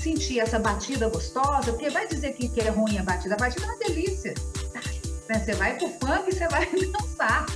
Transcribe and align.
sentir 0.00 0.40
essa 0.40 0.58
batida 0.58 1.08
gostosa, 1.08 1.72
porque 1.72 1.90
vai 1.90 2.06
dizer 2.06 2.34
que, 2.34 2.48
que 2.48 2.60
é 2.60 2.68
ruim 2.68 2.98
a 2.98 3.02
batida. 3.02 3.34
A 3.34 3.38
batida 3.38 3.66
é 3.66 3.68
uma 3.68 3.78
delícia. 3.78 4.34
Né? 5.28 5.38
Você 5.38 5.54
vai 5.54 5.76
pro 5.76 5.88
funk 5.88 6.28
e 6.28 6.32
você 6.32 6.48
vai 6.48 6.66
dançar. 6.92 7.46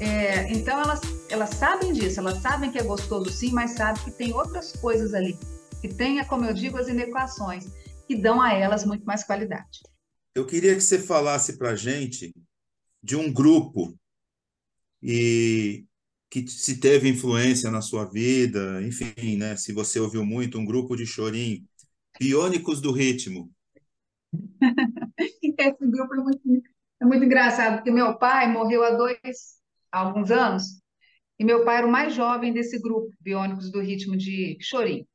É, 0.00 0.50
então 0.52 0.80
elas, 0.80 1.00
elas 1.28 1.50
sabem 1.50 1.92
disso, 1.92 2.20
elas 2.20 2.38
sabem 2.38 2.70
que 2.70 2.78
é 2.78 2.82
gostoso 2.82 3.30
sim, 3.30 3.50
mas 3.50 3.72
sabem 3.72 4.02
que 4.04 4.10
tem 4.12 4.32
outras 4.32 4.72
coisas 4.72 5.12
ali, 5.12 5.36
que 5.80 5.88
tem, 5.88 6.24
como 6.26 6.44
eu 6.44 6.54
digo, 6.54 6.78
as 6.78 6.86
inequações, 6.86 7.66
que 8.06 8.14
dão 8.14 8.40
a 8.40 8.52
elas 8.52 8.84
muito 8.84 9.04
mais 9.04 9.24
qualidade. 9.24 9.80
Eu 10.34 10.46
queria 10.46 10.74
que 10.74 10.80
você 10.80 11.00
falasse 11.00 11.58
para 11.58 11.74
gente 11.74 12.32
de 13.02 13.16
um 13.16 13.32
grupo 13.32 13.98
e 15.02 15.84
que 16.30 16.46
se 16.46 16.78
teve 16.78 17.08
influência 17.08 17.70
na 17.70 17.80
sua 17.80 18.04
vida, 18.04 18.82
enfim, 18.82 19.36
né? 19.36 19.56
Se 19.56 19.72
você 19.72 19.98
ouviu 19.98 20.24
muito, 20.24 20.58
um 20.58 20.64
grupo 20.64 20.96
de 20.96 21.06
chorinho, 21.06 21.64
Biônicos 22.18 22.80
do 22.80 22.92
Ritmo. 22.92 23.50
Esse 25.18 25.86
grupo 25.86 26.14
é 26.14 26.18
muito, 26.18 26.62
é 27.00 27.04
muito 27.04 27.24
engraçado, 27.24 27.76
porque 27.76 27.90
meu 27.90 28.18
pai 28.18 28.50
morreu 28.52 28.84
há 28.84 28.90
dois, 28.90 29.18
há 29.90 30.00
alguns 30.00 30.30
anos, 30.30 30.80
e 31.38 31.44
meu 31.44 31.64
pai 31.64 31.78
era 31.78 31.86
o 31.86 31.90
mais 31.90 32.14
jovem 32.14 32.52
desse 32.52 32.78
grupo, 32.80 33.10
Biônicos 33.20 33.70
do 33.70 33.80
Ritmo 33.80 34.16
de 34.16 34.58
Chorinho. 34.60 35.06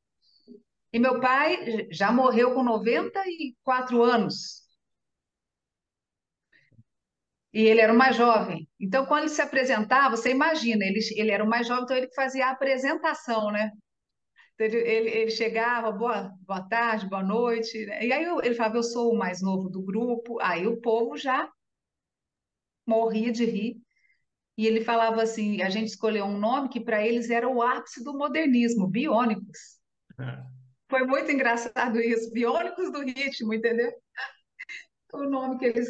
E 0.92 0.98
meu 0.98 1.20
pai 1.20 1.88
já 1.90 2.12
morreu 2.12 2.54
com 2.54 2.62
94 2.62 4.02
anos. 4.02 4.63
E 7.54 7.62
ele 7.62 7.80
era 7.80 7.92
o 7.92 7.96
mais 7.96 8.16
jovem. 8.16 8.68
Então, 8.80 9.06
quando 9.06 9.22
ele 9.22 9.28
se 9.30 9.40
apresentava, 9.40 10.16
você 10.16 10.30
imagina, 10.30 10.84
ele, 10.84 10.98
ele 11.16 11.30
era 11.30 11.44
o 11.44 11.48
mais 11.48 11.68
jovem, 11.68 11.84
então 11.84 11.96
ele 11.96 12.12
fazia 12.12 12.48
a 12.48 12.50
apresentação, 12.50 13.52
né? 13.52 13.70
Então, 14.54 14.66
ele, 14.66 14.76
ele, 14.78 15.10
ele 15.10 15.30
chegava, 15.30 15.92
boa, 15.92 16.32
boa 16.40 16.68
tarde, 16.68 17.08
boa 17.08 17.22
noite. 17.22 17.86
Né? 17.86 18.06
E 18.06 18.12
aí 18.12 18.24
eu, 18.24 18.42
ele 18.42 18.56
falava, 18.56 18.78
eu 18.78 18.82
sou 18.82 19.12
o 19.12 19.16
mais 19.16 19.40
novo 19.40 19.68
do 19.70 19.80
grupo. 19.82 20.40
Aí 20.40 20.66
o 20.66 20.80
povo 20.80 21.16
já 21.16 21.48
morria 22.84 23.30
de 23.30 23.44
rir. 23.44 23.76
E 24.56 24.66
ele 24.66 24.84
falava 24.84 25.22
assim: 25.22 25.62
a 25.62 25.70
gente 25.70 25.88
escolheu 25.88 26.24
um 26.24 26.38
nome 26.38 26.68
que 26.68 26.80
para 26.80 27.04
eles 27.04 27.30
era 27.30 27.48
o 27.48 27.62
ápice 27.62 28.02
do 28.02 28.16
modernismo, 28.16 28.86
biônicos. 28.86 29.78
É. 30.18 30.42
Foi 30.88 31.04
muito 31.06 31.30
engraçado 31.30 32.00
isso, 32.00 32.32
biônicos 32.32 32.92
do 32.92 33.00
ritmo, 33.00 33.54
entendeu? 33.54 33.92
O 35.12 35.24
nome 35.24 35.58
que 35.58 35.66
eles. 35.66 35.88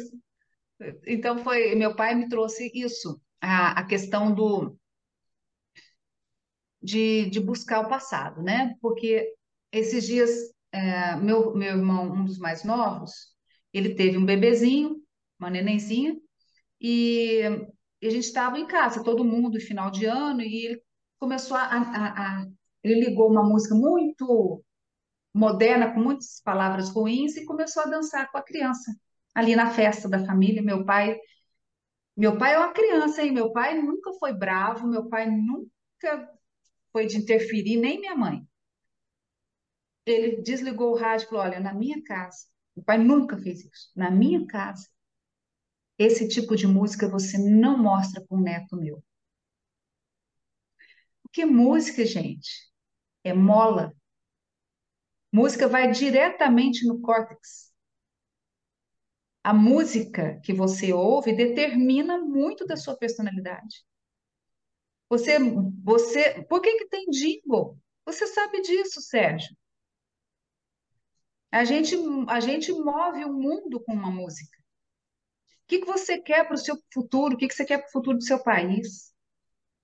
Então 1.07 1.37
foi, 1.39 1.73
meu 1.75 1.95
pai 1.95 2.15
me 2.15 2.27
trouxe 2.27 2.71
isso, 2.73 3.19
a, 3.41 3.79
a 3.79 3.85
questão 3.85 4.33
do 4.33 4.77
de, 6.81 7.29
de 7.29 7.39
buscar 7.39 7.81
o 7.81 7.89
passado, 7.89 8.41
né? 8.43 8.75
Porque 8.81 9.33
esses 9.71 10.05
dias 10.05 10.29
é, 10.71 11.15
meu, 11.17 11.55
meu 11.55 11.77
irmão, 11.77 12.11
um 12.11 12.25
dos 12.25 12.37
mais 12.37 12.63
novos, 12.63 13.11
ele 13.73 13.95
teve 13.95 14.17
um 14.17 14.25
bebezinho, 14.25 15.01
uma 15.39 15.49
nenenzinha, 15.49 16.15
e 16.81 17.41
e 18.01 18.07
a 18.07 18.11
gente 18.11 18.25
estava 18.25 18.59
em 18.59 18.67
casa, 18.67 19.03
todo 19.03 19.25
mundo, 19.25 19.59
final 19.59 19.89
de 19.89 20.05
ano, 20.05 20.41
e 20.41 20.65
ele 20.67 20.83
começou 21.17 21.57
a, 21.57 21.63
a, 21.63 22.41
a, 22.41 22.47
Ele 22.83 22.99
ligou 23.09 23.29
uma 23.31 23.43
música 23.43 23.73
muito 23.75 24.63
moderna, 25.33 25.93
com 25.93 26.01
muitas 26.01 26.41
palavras 26.43 26.89
ruins, 26.89 27.35
e 27.37 27.45
começou 27.45 27.83
a 27.83 27.87
dançar 27.87 28.31
com 28.31 28.37
a 28.37 28.43
criança, 28.43 28.91
ali 29.35 29.55
na 29.55 29.69
festa 29.69 30.09
da 30.09 30.25
família. 30.25 30.63
Meu 30.63 30.85
pai. 30.85 31.19
Meu 32.17 32.37
pai 32.37 32.53
é 32.53 32.59
uma 32.59 32.73
criança, 32.73 33.21
hein? 33.21 33.31
Meu 33.33 33.51
pai 33.51 33.79
nunca 33.81 34.13
foi 34.13 34.33
bravo, 34.33 34.87
meu 34.87 35.09
pai 35.09 35.29
nunca 35.29 36.31
foi 36.93 37.07
de 37.07 37.17
interferir, 37.17 37.77
nem 37.77 37.99
minha 37.99 38.15
mãe. 38.15 38.47
Ele 40.05 40.41
desligou 40.41 40.91
o 40.93 40.97
rádio 40.97 41.25
e 41.25 41.29
falou: 41.29 41.43
Olha, 41.43 41.59
na 41.59 41.73
minha 41.73 42.01
casa, 42.03 42.47
meu 42.75 42.85
pai 42.85 42.97
nunca 42.97 43.37
fez 43.37 43.65
isso. 43.65 43.91
Na 43.95 44.09
minha 44.09 44.45
casa, 44.47 44.87
esse 45.97 46.27
tipo 46.27 46.55
de 46.55 46.67
música 46.67 47.07
você 47.09 47.37
não 47.37 47.77
mostra 47.77 48.23
para 48.25 48.37
um 48.37 48.41
neto 48.41 48.77
meu. 48.77 49.03
Porque 51.23 51.45
música, 51.45 52.05
gente, 52.05 52.71
é 53.23 53.33
mola. 53.33 53.93
Música 55.31 55.67
vai 55.67 55.91
diretamente 55.91 56.87
no 56.87 57.01
córtex. 57.01 57.64
A 59.45 59.53
música 59.53 60.39
que 60.43 60.51
você 60.51 60.91
ouve 60.91 61.31
determina 61.31 62.17
muito 62.17 62.65
da 62.65 62.75
sua 62.75 62.97
personalidade. 62.97 63.85
Você, 65.07 65.37
você, 65.83 66.43
por 66.49 66.59
que 66.59 66.79
que 66.79 66.87
tem 66.87 67.05
jingle? 67.11 67.77
Você 68.07 68.25
sabe 68.25 68.59
disso, 68.61 68.99
Sérgio. 69.01 69.55
A 71.51 71.63
gente, 71.63 71.95
a 72.27 72.39
gente 72.39 72.71
move 72.71 73.23
o 73.23 73.31
mundo 73.31 73.79
com 73.81 73.93
uma 73.93 74.09
música. 74.09 74.57
O 74.57 75.67
que, 75.67 75.77
que 75.81 75.85
você 75.85 76.19
quer 76.19 76.47
para 76.47 76.55
o 76.55 76.57
seu 76.57 76.75
futuro? 76.91 77.35
O 77.35 77.37
que, 77.37 77.47
que 77.47 77.53
você 77.53 77.65
quer 77.65 77.77
para 77.77 77.89
o 77.89 77.91
futuro 77.91 78.17
do 78.17 78.23
seu 78.23 78.41
país? 78.41 79.13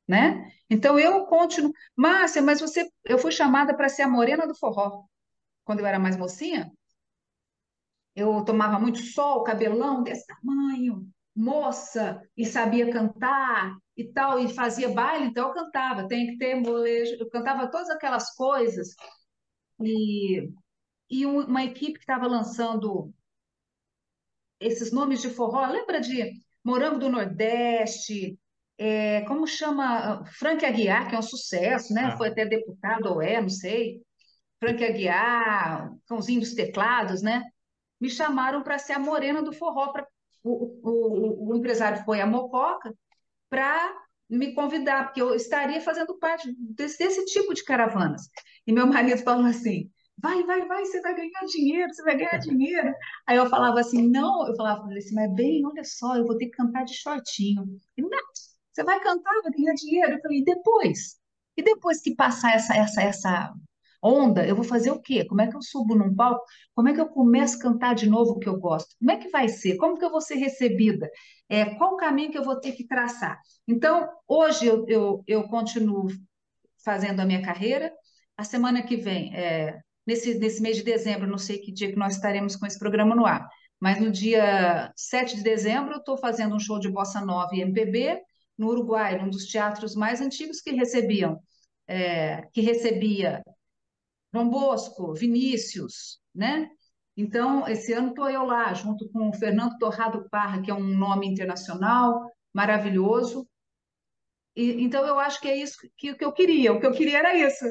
Né? 0.07 0.51
Então 0.72 0.99
eu 0.99 1.23
continuo. 1.28 1.72
Márcia, 1.95 2.41
mas 2.41 2.59
você, 2.59 2.89
eu 3.05 3.19
fui 3.19 3.31
chamada 3.31 3.78
para 3.78 3.89
ser 3.89 4.01
a 4.01 4.09
morena 4.09 4.47
do 4.47 4.57
forró. 4.57 5.03
Quando 5.63 5.81
eu 5.81 5.85
era 5.85 5.99
mais 5.99 6.17
mocinha, 6.17 6.72
eu 8.16 8.44
tomava 8.44 8.79
muito 8.79 8.99
sol, 8.99 9.44
cabelão 9.44 10.03
desse 10.03 10.25
tamanho, 10.27 11.07
moça, 11.35 12.22
e 12.35 12.45
sabia 12.45 12.91
cantar 12.91 13.77
e 13.95 14.11
tal, 14.11 14.39
e 14.39 14.53
fazia 14.53 14.89
baile, 14.89 15.27
então 15.27 15.49
eu 15.49 15.53
cantava. 15.53 16.07
Tem 16.07 16.27
que 16.27 16.38
ter 16.38 16.55
molejo, 16.55 17.16
eu 17.19 17.29
cantava 17.29 17.69
todas 17.69 17.89
aquelas 17.89 18.33
coisas. 18.35 18.89
E, 19.81 20.49
e 21.09 21.25
uma 21.25 21.63
equipe 21.63 21.94
que 21.94 21.99
estava 21.99 22.27
lançando 22.27 23.13
esses 24.59 24.91
nomes 24.91 25.22
de 25.22 25.29
forró, 25.29 25.66
lembra 25.66 25.99
de 25.99 26.31
Morango 26.63 26.99
do 26.99 27.09
Nordeste, 27.09 28.38
é, 28.78 29.22
como 29.22 29.45
chama? 29.45 30.23
Frank 30.39 30.66
Aguiar, 30.66 31.07
que 31.07 31.16
é 31.16 31.19
um 31.19 31.22
sucesso, 31.22 31.93
né? 31.93 32.05
Ah. 32.05 32.17
Foi 32.17 32.29
até 32.29 32.45
deputado, 32.45 33.07
ou 33.07 33.22
é, 33.22 33.39
não 33.39 33.49
sei. 33.49 34.01
Frank 34.59 34.83
Aguiar, 34.83 35.91
Cãozinho 36.07 36.39
dos 36.39 36.53
Teclados, 36.53 37.22
né? 37.22 37.43
Me 38.01 38.09
chamaram 38.09 38.63
para 38.63 38.79
ser 38.79 38.94
a 38.94 39.00
morena 39.00 39.41
do 39.41 39.53
forró. 39.53 39.91
Pra, 39.91 40.06
o, 40.44 40.79
o, 40.84 41.50
o, 41.50 41.56
empresário 41.56 42.03
foi 42.03 42.19
a 42.19 42.25
Mococa 42.25 42.94
para 43.50 43.95
me 44.29 44.53
convidar, 44.53 45.06
porque 45.06 45.22
eu 45.22 45.35
estaria 45.35 45.79
fazendo 45.79 46.17
parte 46.17 46.51
desse, 46.57 46.97
desse 46.97 47.25
tipo 47.25 47.53
de 47.53 47.63
caravanas. 47.63 48.23
E 48.66 48.73
meu 48.73 48.88
marido 48.88 49.22
falou 49.22 49.45
assim: 49.45 49.91
vai, 50.17 50.44
vai, 50.44 50.66
vai, 50.67 50.85
você 50.85 51.01
vai 51.01 51.16
ganhar 51.16 51.45
dinheiro, 51.47 51.94
você 51.94 52.03
vai 52.03 52.17
ganhar 52.17 52.38
dinheiro. 52.40 52.94
Aí 53.28 53.38
eu 53.38 53.50
falava 53.50 53.79
assim, 53.79 54.07
não, 54.09 54.47
eu 54.47 54.56
falava 54.56 54.88
assim, 54.94 55.16
mas 55.16 55.34
bem, 55.34 55.66
olha 55.66 55.84
só, 55.84 56.16
eu 56.16 56.25
vou 56.25 56.38
ter 56.38 56.45
que 56.45 56.57
cantar 56.57 56.85
de 56.85 56.94
shortinho. 56.94 57.63
Ele, 57.97 58.07
não, 58.07 58.19
você 58.72 58.84
vai 58.84 59.00
cantar, 59.00 59.34
vai 59.44 59.51
ganhar 59.51 59.73
dinheiro. 59.73 60.13
Eu 60.13 60.22
falei, 60.22 60.40
e 60.40 60.44
depois? 60.44 61.19
E 61.57 61.63
depois 61.63 62.01
que 62.01 62.16
passar 62.16 62.56
essa, 62.56 62.75
essa, 62.75 63.01
essa 63.01 63.53
onda, 64.01 64.45
eu 64.45 64.56
vou 64.56 64.63
fazer 64.63 64.91
o 64.91 65.01
quê? 65.01 65.25
Como 65.25 65.41
é 65.41 65.47
que 65.47 65.56
eu 65.56 65.62
subo 65.62 65.95
num 65.95 66.16
palco? 66.16 66.44
Como 66.73 66.89
é 66.89 66.94
que 66.94 67.01
eu 67.01 67.07
começo 67.07 67.57
a 67.57 67.62
cantar 67.62 67.95
de 67.95 68.09
novo 68.09 68.31
o 68.31 68.39
que 68.39 68.50
eu 68.50 68.59
gosto? 68.59 68.95
Como 69.00 69.12
é 69.12 69.17
que 69.17 69.29
vai 69.29 69.47
ser? 69.47 69.78
Como 69.78 69.97
que 69.97 70.06
eu 70.06 70.12
vou 70.12 70.22
ser 70.22 70.35
recebida? 70.35 71.09
É, 71.47 71.66
qual 71.75 71.94
o 71.94 71.97
caminho 71.97 72.31
que 72.31 72.38
eu 72.38 72.44
vou 72.44 72.59
ter 72.59 72.72
que 72.73 72.88
traçar? 72.88 73.40
Então, 73.67 74.09
hoje 74.28 74.66
eu, 74.66 74.85
eu, 74.88 75.23
eu 75.28 75.44
continuo 75.44 76.07
fazendo 76.84 77.19
a 77.19 77.25
minha 77.25 77.41
carreira. 77.41 77.91
A 78.38 78.44
semana 78.44 78.81
que 78.81 78.97
vem, 78.97 79.35
é, 79.35 79.79
nesse, 80.06 80.38
nesse 80.40 80.61
mês 80.61 80.78
de 80.78 80.84
dezembro, 80.84 81.29
não 81.29 81.38
sei 81.38 81.59
que 81.59 81.72
dia 81.72 81.91
que 81.91 81.97
nós 81.97 82.16
estaremos 82.16 82.56
com 82.56 82.66
esse 82.66 82.79
programa 82.79 83.16
no 83.16 83.25
ar, 83.25 83.47
mas 83.79 84.00
no 84.00 84.11
dia 84.11 84.91
7 84.95 85.38
de 85.38 85.44
dezembro 85.44 85.94
eu 85.94 86.00
estou 86.00 86.17
fazendo 86.17 86.56
um 86.56 86.59
show 86.59 86.79
de 86.79 86.90
bossa 86.90 87.22
nova 87.22 87.56
e 87.56 87.61
MPB 87.61 88.22
no 88.57 88.67
Uruguai, 88.69 89.17
num 89.17 89.29
dos 89.29 89.45
teatros 89.45 89.95
mais 89.95 90.22
antigos 90.22 90.61
que 90.61 90.72
recebiam, 90.72 91.40
é, 91.88 92.44
que 92.53 92.61
recebia 92.61 93.41
João 94.33 94.49
Bosco, 94.49 95.13
Vinícius, 95.13 96.19
né? 96.33 96.69
Então, 97.16 97.67
esse 97.67 97.93
ano 97.93 98.09
estou 98.09 98.29
eu 98.29 98.45
lá, 98.45 98.73
junto 98.73 99.09
com 99.09 99.29
o 99.29 99.33
Fernando 99.33 99.78
Torrado 99.78 100.28
Parra, 100.29 100.61
que 100.61 100.72
é 100.72 100.73
um 100.73 100.97
nome 100.97 101.28
internacional 101.28 102.31
maravilhoso. 102.53 103.47
E, 104.55 104.81
então, 104.83 105.05
eu 105.05 105.19
acho 105.19 105.39
que 105.41 105.47
é 105.47 105.55
isso 105.55 105.78
que, 105.97 106.16
que 106.16 106.25
eu 106.25 106.31
queria. 106.33 106.73
O 106.73 106.79
que 106.79 106.85
eu 106.85 106.93
queria 106.93 107.19
era 107.19 107.35
isso. 107.35 107.66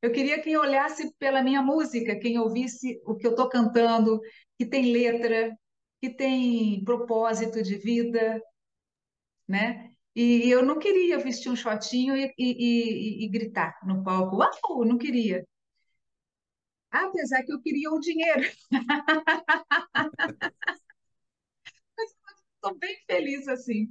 Eu 0.00 0.12
queria 0.12 0.40
quem 0.40 0.56
olhasse 0.56 1.12
pela 1.18 1.42
minha 1.42 1.62
música, 1.62 2.18
quem 2.18 2.38
ouvisse 2.38 3.00
o 3.04 3.16
que 3.16 3.26
eu 3.26 3.32
estou 3.32 3.48
cantando, 3.48 4.20
que 4.56 4.66
tem 4.66 4.92
letra, 4.92 5.56
que 6.00 6.10
tem 6.10 6.84
propósito 6.84 7.62
de 7.62 7.76
vida, 7.78 8.40
né? 9.46 9.90
E 10.14 10.50
eu 10.50 10.64
não 10.64 10.78
queria 10.78 11.18
vestir 11.18 11.50
um 11.50 11.56
shortinho 11.56 12.16
e, 12.16 12.32
e, 12.38 13.22
e, 13.22 13.24
e 13.24 13.28
gritar 13.28 13.78
no 13.84 14.02
palco, 14.02 14.36
uau, 14.36 14.84
não 14.84 14.98
queria. 14.98 15.44
Apesar 16.90 17.42
que 17.44 17.52
eu 17.52 17.60
queria 17.60 17.90
o 17.90 18.00
dinheiro. 18.00 18.50
Mas 21.96 22.10
estou 22.54 22.78
bem 22.78 22.96
feliz 23.06 23.48
assim. 23.48 23.88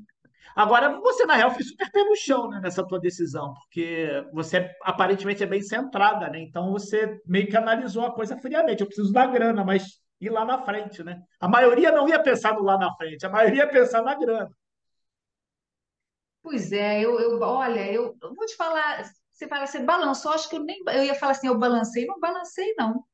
Agora, 0.56 1.00
você, 1.02 1.26
na 1.26 1.36
real, 1.36 1.52
fez 1.52 1.68
super 1.70 1.92
pé 1.92 2.04
no 2.04 2.16
chão, 2.16 2.50
né, 2.50 2.60
nessa 2.62 2.86
tua 2.86 3.00
decisão, 3.00 3.54
porque 3.54 4.10
você 4.34 4.72
aparentemente 4.82 5.44
é 5.44 5.46
bem 5.46 5.62
centrada, 5.62 6.30
né? 6.30 6.40
Então 6.40 6.72
você 6.72 7.20
meio 7.28 7.48
que 7.48 7.56
analisou 7.56 8.04
a 8.06 8.14
coisa 8.14 8.38
friamente. 8.38 8.82
Eu 8.82 8.88
preciso 8.88 9.14
da 9.14 9.28
grana, 9.28 9.64
mas 9.64 9.84
ir 10.20 10.30
lá 10.32 10.44
na 10.44 10.64
frente, 10.66 11.04
né? 11.04 11.22
A 11.40 11.48
maioria 11.48 11.92
não 11.92 12.10
ia 12.10 12.22
pensar 12.22 12.54
no 12.56 12.64
lá 12.64 12.78
na 12.78 12.92
frente, 12.96 13.26
a 13.26 13.30
maioria 13.30 13.64
ia 13.64 13.70
pensar 13.70 14.02
na 14.02 14.16
grana. 14.16 14.50
Pois 16.42 16.72
é, 16.72 17.02
eu, 17.02 17.20
eu 17.20 17.40
olha, 17.42 17.92
eu, 17.92 18.18
eu 18.22 18.34
vou 18.34 18.46
te 18.46 18.56
falar, 18.56 19.04
você 19.38 19.48
fala, 19.48 19.68
você 19.68 19.80
balançou, 19.80 20.32
acho 20.32 20.50
que 20.50 20.56
eu 20.56 20.64
nem, 20.64 20.82
eu 20.88 21.04
ia 21.06 21.16
falar 21.16 21.34
assim, 21.34 21.48
eu 21.48 21.58
balancei, 21.60 22.06
não 22.06 22.20
balancei, 22.20 22.74
não. 22.78 23.06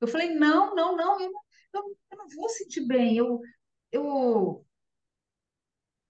Eu 0.00 0.08
falei, 0.08 0.30
não, 0.34 0.74
não, 0.74 0.96
não, 0.96 1.20
eu 1.20 1.32
não, 1.32 1.40
eu, 1.74 1.98
eu 2.12 2.18
não 2.18 2.28
vou 2.28 2.48
sentir 2.50 2.86
bem, 2.86 3.16
eu, 3.16 3.40
eu, 3.92 4.64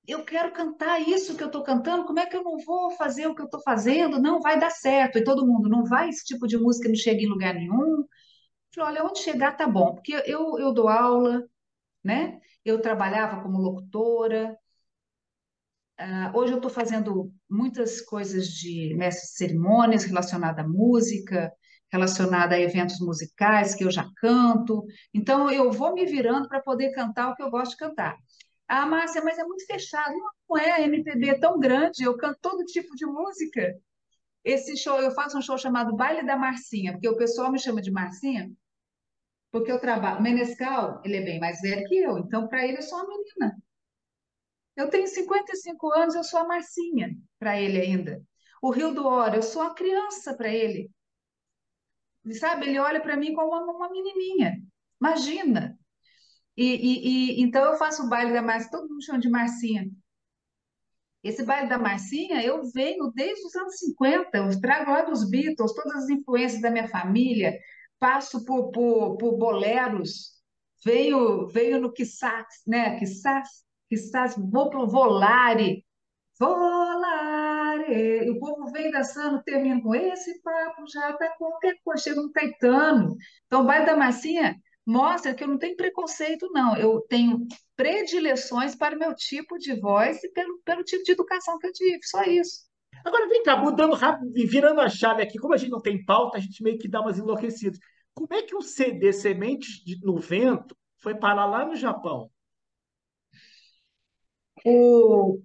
eu 0.06 0.24
quero 0.24 0.52
cantar 0.52 1.00
isso 1.06 1.36
que 1.36 1.42
eu 1.42 1.48
estou 1.48 1.62
cantando, 1.62 2.06
como 2.06 2.18
é 2.18 2.26
que 2.26 2.34
eu 2.36 2.42
não 2.42 2.56
vou 2.58 2.90
fazer 2.92 3.26
o 3.26 3.34
que 3.34 3.42
eu 3.42 3.44
estou 3.46 3.60
fazendo? 3.62 4.18
Não, 4.20 4.40
vai 4.40 4.58
dar 4.58 4.70
certo. 4.70 5.18
E 5.18 5.24
todo 5.24 5.46
mundo, 5.46 5.68
não 5.68 5.84
vai, 5.84 6.08
esse 6.08 6.24
tipo 6.24 6.46
de 6.46 6.56
música 6.56 6.88
não 6.88 6.96
chega 6.96 7.20
em 7.20 7.26
lugar 7.28 7.54
nenhum. 7.54 7.98
Eu 8.00 8.06
falei, 8.74 9.00
olha, 9.02 9.10
onde 9.10 9.20
chegar 9.20 9.56
tá 9.56 9.66
bom, 9.68 9.94
porque 9.94 10.12
eu, 10.26 10.58
eu 10.58 10.72
dou 10.74 10.88
aula, 10.88 11.44
né? 12.04 12.40
Eu 12.64 12.80
trabalhava 12.82 13.42
como 13.42 13.58
locutora, 13.58 14.56
Uh, 16.00 16.38
hoje 16.38 16.52
eu 16.52 16.58
estou 16.58 16.70
fazendo 16.70 17.32
muitas 17.50 18.00
coisas 18.00 18.46
de 18.46 18.94
mestre 18.96 19.26
de 19.26 19.32
cerimônias 19.32 20.04
relacionada 20.04 20.62
à 20.62 20.68
música, 20.68 21.52
relacionada 21.90 22.54
a 22.54 22.60
eventos 22.60 23.00
musicais 23.00 23.74
que 23.74 23.84
eu 23.84 23.90
já 23.90 24.08
canto. 24.16 24.84
Então 25.12 25.50
eu 25.50 25.72
vou 25.72 25.94
me 25.94 26.06
virando 26.06 26.48
para 26.48 26.62
poder 26.62 26.92
cantar 26.92 27.30
o 27.30 27.34
que 27.34 27.42
eu 27.42 27.50
gosto 27.50 27.72
de 27.72 27.78
cantar. 27.78 28.16
Ah, 28.68 28.86
Márcia, 28.86 29.22
mas 29.24 29.38
é 29.38 29.44
muito 29.44 29.66
fechado. 29.66 30.14
Não 30.48 30.58
é, 30.58 30.72
a 30.72 30.82
MPB 30.82 31.30
é 31.30 31.38
tão 31.38 31.58
grande, 31.58 32.04
eu 32.04 32.16
canto 32.16 32.38
todo 32.40 32.64
tipo 32.64 32.94
de 32.94 33.06
música. 33.06 33.74
Esse 34.44 34.76
show, 34.76 35.00
eu 35.00 35.10
faço 35.12 35.36
um 35.38 35.42
show 35.42 35.58
chamado 35.58 35.96
Baile 35.96 36.24
da 36.24 36.36
Marcinha, 36.36 36.92
porque 36.92 37.08
o 37.08 37.16
pessoal 37.16 37.50
me 37.50 37.58
chama 37.58 37.82
de 37.82 37.90
Marcinha, 37.90 38.50
porque 39.50 39.72
eu 39.72 39.80
trabalho. 39.80 40.20
O 40.20 40.22
Menescal, 40.22 41.02
ele 41.04 41.16
é 41.16 41.22
bem 41.22 41.40
mais 41.40 41.60
velho 41.60 41.84
que 41.88 41.96
eu, 41.96 42.18
então 42.18 42.46
para 42.48 42.64
ele 42.66 42.78
eu 42.78 42.82
sou 42.82 42.98
uma 42.98 43.08
menina. 43.08 43.56
Eu 44.78 44.88
tenho 44.88 45.08
55 45.08 45.92
anos, 45.92 46.14
eu 46.14 46.22
sou 46.22 46.38
a 46.38 46.46
Marcinha 46.46 47.10
para 47.36 47.60
ele 47.60 47.80
ainda. 47.80 48.22
O 48.62 48.70
Rio 48.70 48.94
do 48.94 49.04
Oro, 49.04 49.34
eu 49.34 49.42
sou 49.42 49.62
a 49.62 49.74
criança 49.74 50.36
para 50.36 50.48
ele. 50.48 50.88
Sabe, 52.38 52.68
ele 52.68 52.78
olha 52.78 53.00
para 53.00 53.16
mim 53.16 53.34
como 53.34 53.48
uma, 53.48 53.72
uma 53.72 53.90
menininha. 53.90 54.56
Imagina. 55.00 55.76
E, 56.56 56.64
e, 56.64 57.40
e, 57.40 57.42
então 57.42 57.64
eu 57.64 57.76
faço 57.76 58.04
o 58.04 58.08
baile 58.08 58.32
da 58.32 58.40
Marcinha, 58.40 58.70
todo 58.70 58.88
mundo 58.88 59.04
chama 59.04 59.18
de 59.18 59.28
Marcinha. 59.28 59.90
Esse 61.24 61.44
baile 61.44 61.68
da 61.68 61.78
Marcinha, 61.78 62.40
eu 62.44 62.62
venho 62.72 63.10
desde 63.12 63.44
os 63.44 63.56
anos 63.56 63.78
50, 63.78 64.38
eu 64.38 64.60
trago 64.60 64.92
lá 64.92 65.02
dos 65.02 65.28
Beatles, 65.28 65.74
todas 65.74 66.04
as 66.04 66.08
influências 66.08 66.62
da 66.62 66.70
minha 66.70 66.86
família, 66.86 67.58
passo 67.98 68.44
por, 68.44 68.70
por, 68.70 69.16
por 69.16 69.36
boleros, 69.36 70.40
venho, 70.84 71.48
venho 71.48 71.80
no 71.80 71.92
quizás, 71.92 72.46
né? 72.64 72.96
Quizás, 72.98 73.48
que 73.88 73.94
estás, 73.94 74.36
vou 74.36 74.70
para 74.70 74.80
o 74.80 74.86
volare, 74.88 75.84
volare, 76.38 78.24
e 78.26 78.30
o 78.30 78.38
povo 78.38 78.70
vem 78.70 78.90
dançando, 78.90 79.42
termina 79.42 79.82
com 79.82 79.94
esse 79.94 80.40
papo, 80.42 80.84
já 80.92 81.10
está 81.10 81.30
qualquer 81.36 81.76
coisa, 81.82 82.02
chega 82.02 82.20
no 82.20 82.32
Caetano. 82.32 83.16
Então, 83.46 83.62
o 83.62 83.64
baile 83.64 83.86
da 83.86 83.96
massinha 83.96 84.56
mostra 84.86 85.34
que 85.34 85.44
eu 85.44 85.48
não 85.48 85.58
tenho 85.58 85.76
preconceito, 85.76 86.48
não, 86.52 86.76
eu 86.76 87.00
tenho 87.08 87.46
predileções 87.76 88.74
para 88.74 88.96
o 88.96 88.98
meu 88.98 89.14
tipo 89.14 89.58
de 89.58 89.78
voz 89.78 90.22
e 90.24 90.32
pelo, 90.32 90.60
pelo 90.64 90.82
tipo 90.82 91.02
de 91.02 91.12
educação 91.12 91.58
que 91.58 91.66
eu 91.66 91.72
tive, 91.72 92.00
só 92.04 92.22
isso. 92.22 92.68
Agora 93.04 93.28
vem 93.28 93.42
cá, 93.42 93.56
mudando 93.56 93.94
rápido 93.94 94.32
e 94.36 94.46
virando 94.46 94.80
a 94.80 94.88
chave 94.88 95.22
aqui, 95.22 95.38
como 95.38 95.54
a 95.54 95.56
gente 95.56 95.70
não 95.70 95.80
tem 95.80 96.04
pauta, 96.04 96.38
a 96.38 96.40
gente 96.40 96.62
meio 96.62 96.78
que 96.78 96.88
dá 96.88 97.00
umas 97.00 97.18
enlouquecidas. 97.18 97.78
Como 98.14 98.32
é 98.32 98.42
que 98.42 98.56
o 98.56 98.62
CD 98.62 99.12
Sementes 99.12 99.82
no 100.02 100.18
Vento 100.18 100.76
foi 100.98 101.14
parar 101.14 101.46
lá 101.46 101.64
no 101.64 101.76
Japão? 101.76 102.30
O, 104.64 105.40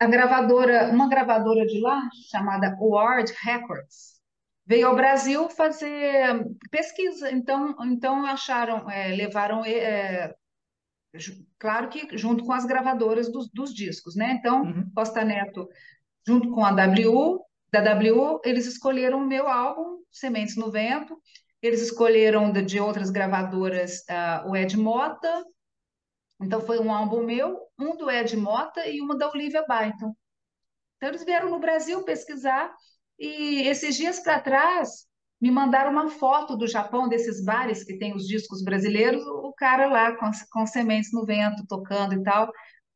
a 0.00 0.06
gravadora, 0.06 0.90
uma 0.90 1.08
gravadora 1.08 1.66
de 1.66 1.80
lá, 1.80 2.08
chamada 2.30 2.76
Ward 2.80 3.32
Records, 3.42 4.18
veio 4.66 4.88
ao 4.88 4.96
Brasil 4.96 5.48
fazer 5.50 6.46
pesquisa. 6.70 7.30
Então, 7.30 7.74
então 7.84 8.26
acharam, 8.26 8.90
é, 8.90 9.08
levaram, 9.08 9.64
é, 9.64 10.34
claro 11.58 11.88
que 11.88 12.16
junto 12.16 12.44
com 12.44 12.52
as 12.52 12.66
gravadoras 12.66 13.32
dos, 13.32 13.48
dos 13.50 13.74
discos, 13.74 14.14
né? 14.14 14.36
Então, 14.38 14.62
uhum. 14.62 14.90
Costa 14.94 15.24
Neto, 15.24 15.68
junto 16.26 16.50
com 16.50 16.64
a 16.64 16.72
W, 16.72 17.40
da 17.72 17.80
W, 17.80 18.40
eles 18.44 18.66
escolheram 18.66 19.18
o 19.18 19.26
meu 19.26 19.48
álbum, 19.48 19.98
Sementes 20.10 20.56
no 20.56 20.70
Vento. 20.70 21.18
Eles 21.60 21.82
escolheram 21.82 22.52
de, 22.52 22.62
de 22.62 22.80
outras 22.80 23.10
gravadoras 23.10 24.00
uh, 24.08 24.48
o 24.48 24.56
Ed 24.56 24.76
Mota, 24.76 25.44
então, 26.40 26.60
foi 26.60 26.78
um 26.78 26.92
álbum 26.92 27.24
meu, 27.24 27.58
um 27.78 27.96
do 27.96 28.10
Ed 28.10 28.36
Mota 28.36 28.86
e 28.86 29.00
uma 29.00 29.16
da 29.16 29.28
Olivia 29.28 29.62
Byton. 29.62 30.14
Então, 30.96 31.08
eles 31.08 31.24
vieram 31.24 31.50
no 31.50 31.58
Brasil 31.58 32.04
pesquisar 32.04 32.72
e 33.18 33.62
esses 33.68 33.96
dias 33.96 34.20
para 34.20 34.40
trás 34.40 35.06
me 35.40 35.50
mandaram 35.50 35.90
uma 35.92 36.08
foto 36.10 36.56
do 36.56 36.66
Japão, 36.66 37.08
desses 37.08 37.44
bares 37.44 37.84
que 37.84 37.96
tem 37.98 38.14
os 38.14 38.26
discos 38.26 38.62
brasileiros, 38.62 39.24
o 39.26 39.52
cara 39.52 39.86
lá 39.86 40.16
com, 40.16 40.30
com 40.50 40.66
sementes 40.66 41.12
no 41.12 41.24
vento, 41.24 41.66
tocando 41.66 42.14
e 42.14 42.22
tal. 42.22 42.50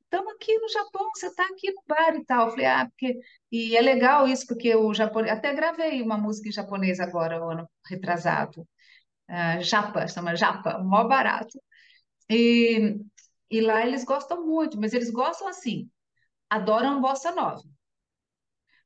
Estamos 0.04 0.34
aqui 0.34 0.58
no 0.58 0.68
Japão, 0.68 1.08
você 1.14 1.26
está 1.28 1.44
aqui 1.44 1.72
no 1.72 1.82
bar 1.88 2.14
e 2.16 2.24
tal. 2.24 2.46
Eu 2.46 2.50
falei, 2.50 2.66
ah, 2.66 2.86
porque. 2.88 3.18
E 3.50 3.76
é 3.76 3.80
legal 3.80 4.28
isso, 4.28 4.46
porque 4.46 4.74
o 4.74 4.92
japonês. 4.92 5.32
Até 5.32 5.54
gravei 5.54 6.02
uma 6.02 6.18
música 6.18 6.48
em 6.48 6.52
japonês 6.52 7.00
agora, 7.00 7.42
o 7.44 7.50
ano 7.50 7.68
retrasado. 7.88 8.66
Uh, 9.30 9.62
japa, 9.62 10.06
chama 10.08 10.36
Japa, 10.36 10.78
mó 10.78 11.04
barato. 11.08 11.58
E 12.30 12.96
e 13.52 13.60
lá 13.60 13.86
eles 13.86 14.04
gostam 14.04 14.46
muito, 14.46 14.80
mas 14.80 14.94
eles 14.94 15.10
gostam 15.10 15.46
assim, 15.46 15.90
adoram 16.50 17.00
bossa 17.02 17.32
nova. 17.32 17.62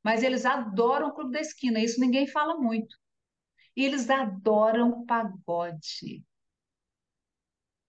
Mas 0.03 0.23
eles 0.23 0.45
adoram 0.45 1.07
o 1.09 1.13
Clube 1.13 1.31
da 1.31 1.39
Esquina, 1.39 1.79
isso 1.79 1.99
ninguém 2.01 2.27
fala 2.27 2.57
muito. 2.57 2.95
E 3.75 3.85
eles 3.85 4.09
adoram 4.09 5.05
pagode. 5.05 6.23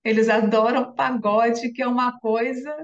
Eles 0.04 0.28
adoram 0.28 0.94
pagode, 0.94 1.72
que 1.72 1.82
é 1.82 1.86
uma 1.86 2.18
coisa 2.20 2.74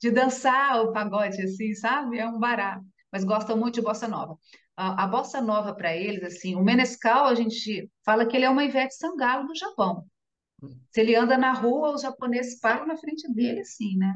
de 0.00 0.10
dançar 0.10 0.82
o 0.82 0.92
pagode, 0.92 1.40
assim, 1.42 1.74
sabe? 1.74 2.18
É 2.18 2.26
um 2.26 2.38
barato. 2.38 2.84
Mas 3.12 3.24
gostam 3.24 3.56
muito 3.56 3.74
de 3.76 3.82
bossa 3.82 4.08
nova. 4.08 4.38
A, 4.76 5.04
a 5.04 5.06
bossa 5.06 5.40
nova 5.40 5.74
para 5.74 5.94
eles, 5.96 6.24
assim, 6.24 6.54
o 6.56 6.62
menescal, 6.62 7.26
a 7.26 7.34
gente 7.34 7.90
fala 8.04 8.26
que 8.26 8.36
ele 8.36 8.44
é 8.44 8.50
uma 8.50 8.64
Ivete 8.64 8.94
Sangalo 8.96 9.46
do 9.46 9.54
Japão. 9.56 10.06
Se 10.90 11.00
ele 11.00 11.14
anda 11.16 11.36
na 11.36 11.52
rua, 11.52 11.94
os 11.94 12.02
japoneses 12.02 12.58
param 12.60 12.86
na 12.86 12.96
frente 12.96 13.32
dele, 13.32 13.60
assim, 13.60 13.96
né? 13.96 14.14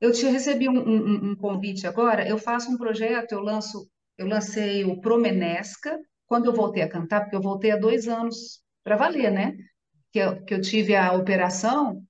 Eu 0.00 0.12
te 0.12 0.26
recebi 0.26 0.68
um, 0.68 0.78
um, 0.78 1.30
um 1.30 1.36
convite 1.36 1.86
agora, 1.86 2.26
eu 2.28 2.38
faço 2.38 2.70
um 2.70 2.78
projeto, 2.78 3.32
eu 3.32 3.40
lanço, 3.40 3.88
eu 4.18 4.26
lancei 4.26 4.84
o 4.84 5.00
Promenesca, 5.00 5.98
quando 6.26 6.46
eu 6.46 6.52
voltei 6.54 6.82
a 6.82 6.88
cantar, 6.88 7.22
porque 7.22 7.36
eu 7.36 7.42
voltei 7.42 7.70
há 7.70 7.76
dois 7.76 8.08
anos 8.08 8.62
para 8.82 8.96
valer, 8.96 9.30
né? 9.30 9.56
Que 10.12 10.18
eu, 10.18 10.44
que 10.44 10.54
eu 10.54 10.60
tive 10.60 10.96
a 10.96 11.12
operação 11.12 12.02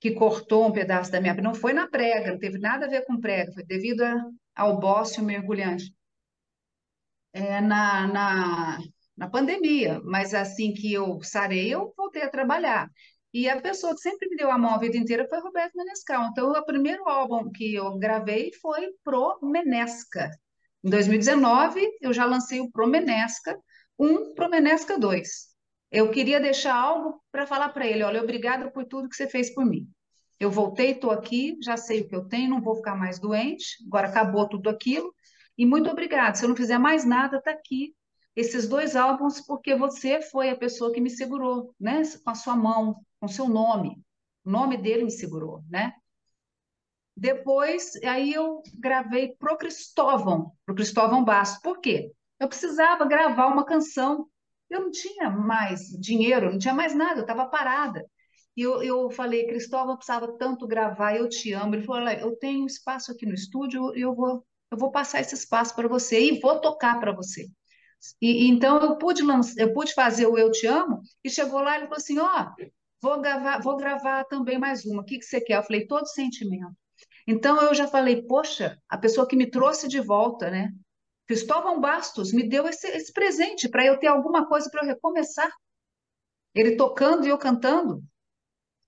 que 0.00 0.12
cortou 0.12 0.66
um 0.66 0.72
pedaço 0.72 1.10
da 1.10 1.20
minha... 1.20 1.34
Não 1.34 1.54
foi 1.54 1.72
na 1.72 1.88
prega, 1.88 2.32
não 2.32 2.38
teve 2.38 2.58
nada 2.58 2.86
a 2.86 2.88
ver 2.88 3.04
com 3.04 3.20
prega, 3.20 3.52
foi 3.52 3.64
devido 3.64 4.02
a, 4.02 4.24
ao 4.56 4.78
bócio 4.78 5.22
mergulhante. 5.22 5.92
É, 7.32 7.60
na, 7.60 8.06
na, 8.06 8.78
na 9.18 9.28
pandemia, 9.28 10.00
mas 10.04 10.32
assim 10.32 10.72
que 10.72 10.92
eu 10.92 11.20
sarei, 11.22 11.74
eu 11.74 11.92
voltei 11.96 12.22
a 12.22 12.30
trabalhar. 12.30 12.88
E 13.34 13.48
a 13.48 13.60
pessoa 13.60 13.94
que 13.94 14.00
sempre 14.00 14.28
me 14.28 14.36
deu 14.36 14.50
a 14.50 14.56
mão 14.56 14.74
a 14.74 14.78
vida 14.78 14.96
inteira 14.96 15.26
foi 15.28 15.40
Roberto 15.40 15.76
Menescal. 15.76 16.28
Então, 16.30 16.50
o 16.50 16.64
primeiro 16.64 17.06
álbum 17.08 17.50
que 17.50 17.74
eu 17.74 17.98
gravei 17.98 18.52
foi 18.62 18.88
Pro 19.04 19.38
Menesca. 19.42 20.30
Em 20.84 20.88
2019, 20.88 21.84
eu 22.00 22.12
já 22.12 22.24
lancei 22.24 22.60
o 22.60 22.70
Pro 22.70 22.86
Menesca 22.86 23.58
1, 23.98 24.34
Pro 24.34 24.48
Menesca 24.48 24.96
2. 24.96 25.28
Eu 25.90 26.10
queria 26.10 26.40
deixar 26.40 26.74
algo 26.76 27.20
para 27.32 27.46
falar 27.46 27.70
para 27.70 27.86
ele: 27.86 28.04
olha, 28.04 28.22
obrigada 28.22 28.70
por 28.70 28.84
tudo 28.84 29.08
que 29.08 29.16
você 29.16 29.28
fez 29.28 29.52
por 29.52 29.66
mim. 29.66 29.88
Eu 30.38 30.50
voltei, 30.50 30.92
estou 30.92 31.10
aqui, 31.10 31.58
já 31.60 31.76
sei 31.76 32.02
o 32.02 32.08
que 32.08 32.14
eu 32.14 32.28
tenho, 32.28 32.50
não 32.50 32.62
vou 32.62 32.76
ficar 32.76 32.94
mais 32.94 33.18
doente, 33.18 33.84
agora 33.86 34.06
acabou 34.08 34.48
tudo 34.48 34.70
aquilo. 34.70 35.12
E 35.56 35.66
muito 35.66 35.90
obrigada. 35.90 36.36
Se 36.36 36.44
eu 36.44 36.48
não 36.48 36.56
fizer 36.56 36.78
mais 36.78 37.04
nada, 37.04 37.38
está 37.38 37.50
aqui 37.50 37.92
esses 38.38 38.68
dois 38.68 38.94
álbuns 38.94 39.40
porque 39.40 39.74
você 39.74 40.22
foi 40.22 40.48
a 40.48 40.56
pessoa 40.56 40.92
que 40.92 41.00
me 41.00 41.10
segurou, 41.10 41.74
né? 41.78 42.02
Com 42.24 42.30
a 42.30 42.36
sua 42.36 42.54
mão, 42.54 43.04
com 43.18 43.26
o 43.26 43.28
seu 43.28 43.48
nome. 43.48 44.00
O 44.44 44.50
nome 44.50 44.76
dele 44.76 45.02
me 45.02 45.10
segurou, 45.10 45.64
né? 45.68 45.92
Depois, 47.16 47.96
aí 48.04 48.32
eu 48.32 48.62
gravei 48.78 49.34
pro 49.36 49.58
Cristóvão, 49.58 50.52
pro 50.64 50.76
Cristóvão 50.76 51.24
Bastos. 51.24 51.60
Por 51.60 51.80
quê? 51.80 52.12
Eu 52.38 52.48
precisava 52.48 53.04
gravar 53.06 53.48
uma 53.48 53.64
canção. 53.64 54.28
Eu 54.70 54.82
não 54.82 54.90
tinha 54.92 55.28
mais 55.28 55.88
dinheiro, 55.98 56.52
não 56.52 56.58
tinha 56.60 56.74
mais 56.74 56.94
nada, 56.94 57.18
eu 57.18 57.22
estava 57.22 57.46
parada. 57.46 58.04
E 58.56 58.62
eu, 58.62 58.80
eu 58.84 59.10
falei, 59.10 59.48
Cristóvão, 59.48 59.96
precisava 59.96 60.32
tanto 60.38 60.64
gravar, 60.64 61.16
eu 61.16 61.28
te 61.28 61.52
amo. 61.52 61.74
Ele 61.74 61.84
falou, 61.84 62.08
eu 62.08 62.36
tenho 62.36 62.66
espaço 62.66 63.10
aqui 63.10 63.26
no 63.26 63.34
estúdio 63.34 63.92
eu 63.96 64.14
vou, 64.14 64.46
eu 64.70 64.78
vou 64.78 64.92
passar 64.92 65.20
esse 65.20 65.34
espaço 65.34 65.74
para 65.74 65.88
você 65.88 66.20
e 66.20 66.40
vou 66.40 66.60
tocar 66.60 67.00
para 67.00 67.10
você. 67.10 67.48
E, 68.20 68.48
então 68.48 68.78
eu 68.78 68.96
pude 68.96 69.22
lançar, 69.22 69.60
eu 69.60 69.72
pude 69.72 69.92
fazer 69.92 70.26
o 70.26 70.38
Eu 70.38 70.50
Te 70.50 70.66
Amo 70.66 71.02
e 71.24 71.30
chegou 71.30 71.60
lá 71.60 71.72
e 71.72 71.76
ele 71.78 71.86
falou 71.86 71.96
assim, 71.96 72.18
ó, 72.18 72.26
oh, 72.26 72.66
vou 73.00 73.20
gravar, 73.20 73.60
vou 73.60 73.76
gravar 73.76 74.24
também 74.24 74.58
mais 74.58 74.84
uma. 74.84 75.02
O 75.02 75.04
que 75.04 75.18
que 75.18 75.24
você 75.24 75.40
quer? 75.40 75.58
Eu 75.58 75.62
falei, 75.62 75.86
todo 75.86 76.06
sentimento. 76.06 76.74
Então 77.26 77.60
eu 77.60 77.74
já 77.74 77.86
falei, 77.86 78.22
poxa, 78.22 78.78
a 78.88 78.96
pessoa 78.96 79.26
que 79.26 79.36
me 79.36 79.50
trouxe 79.50 79.88
de 79.88 80.00
volta, 80.00 80.50
né? 80.50 80.72
Cristóvão 81.26 81.78
Bastos 81.80 82.32
me 82.32 82.48
deu 82.48 82.66
esse, 82.66 82.86
esse 82.88 83.12
presente 83.12 83.68
para 83.68 83.84
eu 83.84 83.98
ter 83.98 84.06
alguma 84.06 84.48
coisa 84.48 84.70
para 84.70 84.82
eu 84.82 84.86
recomeçar. 84.86 85.52
Ele 86.54 86.76
tocando 86.76 87.26
e 87.26 87.28
eu 87.28 87.36
cantando 87.36 88.02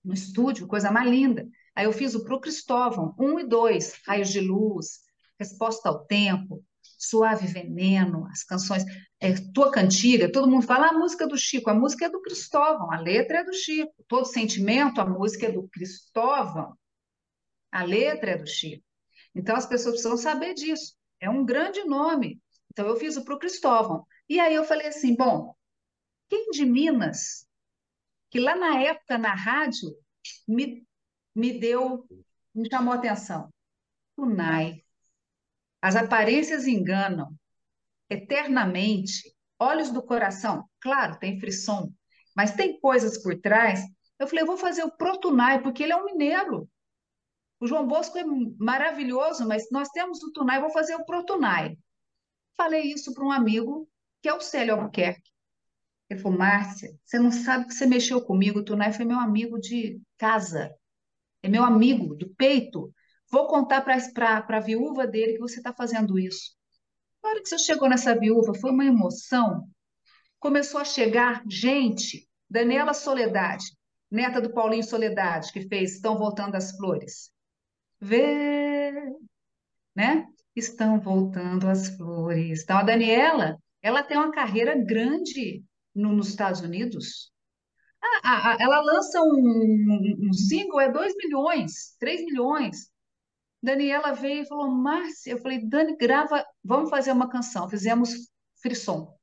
no 0.03 0.15
estúdio, 0.15 0.67
coisa 0.67 0.91
mais 0.91 1.09
linda. 1.11 1.47
Aí 1.75 1.85
eu 1.85 1.93
fiz 1.93 2.15
o 2.15 2.25
Pro 2.25 2.41
Cristóvão, 2.41 3.15
um 3.19 3.39
e 3.39 3.47
dois, 3.47 4.01
Raios 4.07 4.31
de 4.31 4.41
Luz, 4.41 5.01
Resposta 5.39 5.89
ao 5.89 6.05
Tempo, 6.07 6.65
Suave 7.03 7.47
Veneno, 7.47 8.27
as 8.31 8.43
canções, 8.45 8.85
é, 9.19 9.33
Tua 9.55 9.71
Cantiga, 9.71 10.31
todo 10.31 10.51
mundo 10.51 10.67
fala 10.67 10.87
ah, 10.87 10.91
a 10.91 10.99
música 10.99 11.27
do 11.27 11.37
Chico, 11.37 11.71
a 11.71 11.75
música 11.75 12.07
é 12.07 12.11
do 12.11 12.21
Cristóvão, 12.21 12.93
a 12.93 13.01
letra 13.01 13.39
é 13.39 13.45
do 13.45 13.55
Chico, 13.55 13.95
Todo 14.07 14.27
Sentimento, 14.27 15.01
a 15.01 15.07
música 15.07 15.47
é 15.47 15.53
do 15.53 15.67
Cristóvão, 15.69 16.77
a 17.73 17.83
letra 17.83 18.33
é 18.33 18.37
do 18.37 18.47
Chico. 18.47 18.85
Então 19.35 19.57
as 19.57 19.67
pessoas 19.67 19.95
precisam 19.95 20.17
saber 20.17 20.55
disso, 20.55 20.95
é 21.21 21.31
um 21.31 21.45
grande 21.45 21.83
nome. 21.85 22.41
Então 22.71 22.87
eu 22.87 22.97
fiz 22.97 23.17
o 23.17 23.25
Pro 23.25 23.39
Cristóvão. 23.39 24.07
E 24.29 24.39
aí 24.39 24.55
eu 24.55 24.65
falei 24.65 24.89
assim, 24.89 25.17
bom, 25.17 25.55
quem 26.29 26.51
de 26.51 26.65
Minas 26.65 27.49
que 28.31 28.39
lá 28.39 28.55
na 28.55 28.81
época, 28.81 29.19
na 29.19 29.35
rádio, 29.35 29.91
me, 30.47 30.87
me 31.35 31.59
deu, 31.59 32.07
me 32.55 32.69
chamou 32.71 32.93
a 32.93 32.97
atenção. 32.97 33.53
Tunai. 34.17 34.85
As 35.81 35.97
aparências 35.97 36.67
enganam. 36.67 37.35
Eternamente. 38.09 39.35
Olhos 39.59 39.91
do 39.91 40.03
coração. 40.03 40.69
Claro, 40.81 41.19
tem 41.19 41.39
frisson, 41.39 41.93
mas 42.35 42.55
tem 42.55 42.81
coisas 42.81 43.23
por 43.23 43.39
trás. 43.41 43.81
Eu 44.19 44.27
falei, 44.27 44.43
eu 44.43 44.47
vou 44.47 44.57
fazer 44.57 44.83
o 44.85 44.91
Protunai, 44.91 45.63
porque 45.63 45.83
ele 45.83 45.93
é 45.93 45.97
um 45.97 46.05
mineiro. 46.05 46.69
O 47.61 47.67
João 47.67 47.87
Bosco 47.87 48.19
é 48.19 48.25
maravilhoso, 48.59 49.47
mas 49.47 49.71
nós 49.71 49.91
temos 49.91 50.23
o 50.23 50.33
Tunai, 50.33 50.61
vou 50.61 50.71
fazer 50.71 50.95
o 50.95 51.05
Protunai. 51.05 51.77
Falei 52.57 52.91
isso 52.91 53.13
para 53.13 53.25
um 53.25 53.31
amigo, 53.31 53.87
que 54.23 54.29
é 54.31 54.35
o 54.35 54.41
Célio 54.41 54.75
Albuquerque. 54.75 55.31
Ele 56.09 56.19
falou, 56.21 56.39
Márcia, 56.39 56.91
você 57.05 57.19
não 57.19 57.31
sabe 57.31 57.67
que 57.67 57.75
você 57.75 57.87
mexeu 57.87 58.23
comigo, 58.23 58.61
o 58.61 58.65
Tunai 58.65 58.93
foi 58.93 59.05
meu 59.05 59.19
amigo 59.19 59.61
de 59.61 60.01
casa, 60.17 60.75
é 61.43 61.49
meu 61.49 61.63
amigo 61.63 62.15
do 62.15 62.31
peito. 62.31 62.93
Vou 63.31 63.47
contar 63.47 63.83
para 63.83 64.45
a 64.49 64.61
viúva 64.61 65.07
dele 65.07 65.35
que 65.35 65.41
você 65.41 65.59
está 65.59 65.73
fazendo 65.73 66.19
isso. 66.19 66.55
Na 67.23 67.31
hora 67.31 67.43
que 67.43 67.49
você 67.49 67.59
chegou 67.59 67.89
nessa 67.89 68.19
viúva, 68.19 68.55
foi 68.55 68.71
uma 68.71 68.85
emoção. 68.85 69.69
Começou 70.39 70.81
a 70.81 70.85
chegar 70.85 71.43
gente, 71.49 72.27
Daniela 72.49 72.95
Soledade, 72.95 73.65
neta 74.11 74.41
do 74.41 74.53
Paulinho 74.53 74.83
Soledade, 74.83 75.53
que 75.53 75.69
fez 75.69 75.95
Estão 75.95 76.19
Voltando 76.19 76.57
as 76.57 76.77
Flores. 76.77 77.31
Vê, 78.01 78.93
né? 79.95 80.27
Estão 80.57 80.99
voltando 80.99 81.69
as 81.69 81.95
flores. 81.97 82.63
Então, 82.63 82.79
a 82.79 82.83
Daniela, 82.83 83.57
ela 83.83 84.03
tem 84.03 84.17
uma 84.17 84.33
carreira 84.33 84.75
grande 84.75 85.63
no, 85.95 86.13
nos 86.13 86.29
Estados 86.29 86.61
Unidos, 86.61 87.31
ah, 88.25 88.57
ela 88.59 88.81
lança 88.81 89.21
um, 89.23 90.29
um 90.29 90.33
single, 90.33 90.81
é 90.81 90.91
2 90.91 91.15
milhões, 91.17 91.97
3 91.99 92.25
milhões. 92.25 92.90
Daniela 93.63 94.13
veio 94.13 94.43
e 94.43 94.47
falou, 94.47 94.71
Márcia, 94.71 95.33
eu 95.33 95.39
falei, 95.39 95.67
Dani, 95.67 95.97
grava, 95.97 96.45
vamos 96.65 96.91
fazer 96.91 97.13
uma 97.13 97.29
canção. 97.29 97.69
Fizemos 97.69 98.11
frisson. 98.63 99.17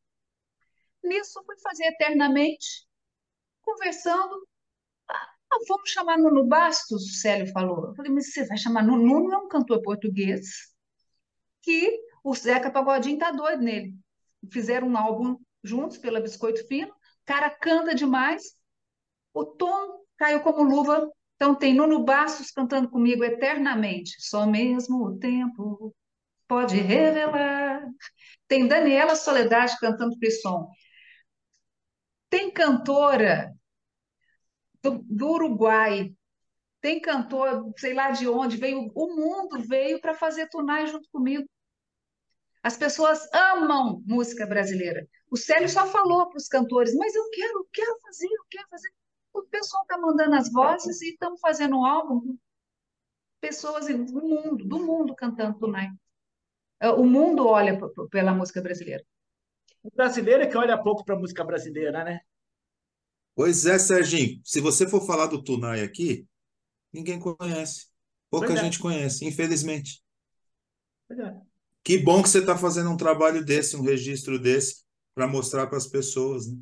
Nisso, 1.03 1.41
fui 1.45 1.57
fazer 1.59 1.85
eternamente, 1.85 2.87
conversando. 3.61 4.47
Ah, 5.09 5.57
vamos 5.67 5.89
chamar 5.89 6.17
Nuno 6.17 6.45
Bastos, 6.45 7.03
o 7.03 7.13
Célio 7.15 7.51
falou. 7.51 7.87
Eu 7.87 7.95
falei, 7.95 8.11
mas 8.11 8.31
você 8.31 8.45
vai 8.45 8.57
chamar 8.57 8.83
Nuno? 8.83 9.03
Nuno 9.05 9.33
é 9.33 9.37
um 9.37 9.47
cantor 9.47 9.81
português 9.81 10.73
que 11.61 11.99
o 12.23 12.35
Zeca 12.35 12.71
Pagodinho 12.71 13.17
tá 13.17 13.31
doido 13.31 13.63
nele. 13.63 13.93
Fizeram 14.51 14.87
um 14.87 14.97
álbum 14.97 15.37
juntos 15.63 15.97
pela 15.97 16.21
Biscoito 16.21 16.65
Fino, 16.67 16.93
cara 17.25 17.49
canta 17.49 17.93
demais, 17.93 18.55
o 19.33 19.45
tom 19.45 20.05
caiu 20.17 20.41
como 20.41 20.63
luva, 20.63 21.09
então 21.37 21.53
tem 21.53 21.73
Nuno 21.73 22.03
Bastos 22.03 22.49
cantando 22.49 22.89
comigo 22.89 23.23
eternamente, 23.23 24.15
só 24.19 24.47
mesmo 24.47 25.05
o 25.05 25.19
tempo 25.19 25.95
pode 26.47 26.77
revelar. 26.77 27.85
Tem 28.47 28.67
Daniela 28.67 29.15
Soledade 29.15 29.77
cantando 29.79 30.17
frisson. 30.17 30.67
Tem 32.27 32.49
cantora 32.49 33.53
do, 34.81 35.03
do 35.03 35.29
Uruguai, 35.29 36.11
tem 36.81 36.99
cantor, 36.99 37.71
sei 37.77 37.93
lá 37.93 38.09
de 38.09 38.27
onde, 38.27 38.57
veio, 38.57 38.91
o 38.95 39.15
mundo 39.15 39.59
veio 39.59 40.01
para 40.01 40.15
fazer 40.15 40.49
tunai 40.49 40.87
junto 40.87 41.07
comigo. 41.11 41.47
As 42.63 42.75
pessoas 42.75 43.31
amam 43.31 44.01
música 44.07 44.47
brasileira. 44.47 45.07
O 45.29 45.37
Célio 45.37 45.69
só 45.69 45.85
falou 45.85 46.29
para 46.29 46.37
os 46.37 46.47
cantores, 46.47 46.95
mas 46.95 47.13
eu 47.13 47.29
quero, 47.29 47.59
eu 47.59 47.67
quero 47.71 47.99
fazer, 48.01 48.25
eu 48.25 48.45
quero 48.49 48.67
fazer. 48.69 48.89
O 49.33 49.43
pessoal 49.43 49.83
está 49.83 49.97
mandando 49.97 50.35
as 50.35 50.51
vozes 50.51 51.01
e 51.01 51.09
estamos 51.09 51.39
fazendo 51.39 51.77
um 51.77 51.85
álbum 51.85 52.21
com 52.21 52.37
pessoas 53.39 53.87
do 53.87 54.21
mundo, 54.21 54.65
do 54.65 54.79
mundo 54.79 55.15
cantando 55.15 55.59
Tunai. 55.59 55.89
É, 56.79 56.89
o 56.89 57.03
mundo 57.03 57.47
olha 57.47 57.79
pela 58.09 58.33
música 58.33 58.61
brasileira. 58.61 59.03
O 59.83 59.89
brasileiro 59.95 60.43
é 60.43 60.47
que 60.47 60.57
olha 60.57 60.81
pouco 60.81 61.03
para 61.03 61.15
a 61.15 61.19
música 61.19 61.43
brasileira, 61.43 62.03
né? 62.03 62.19
Pois 63.35 63.65
é, 63.65 63.77
Serginho. 63.77 64.41
Se 64.43 64.59
você 64.59 64.87
for 64.87 65.05
falar 65.05 65.27
do 65.27 65.43
Tunai 65.43 65.83
aqui, 65.83 66.27
ninguém 66.91 67.19
conhece. 67.19 67.87
Pouca 68.29 68.47
Verdade. 68.47 68.65
gente 68.65 68.79
conhece, 68.79 69.25
infelizmente. 69.25 70.03
Verdade. 71.07 71.41
Que 71.83 71.97
bom 71.97 72.21
que 72.21 72.29
você 72.29 72.39
está 72.39 72.57
fazendo 72.57 72.89
um 72.89 72.97
trabalho 72.97 73.45
desse, 73.45 73.77
um 73.77 73.81
registro 73.81 74.37
desse, 74.37 74.83
para 75.15 75.27
mostrar 75.27 75.67
para 75.67 75.77
as 75.77 75.87
pessoas, 75.87 76.47
né? 76.47 76.57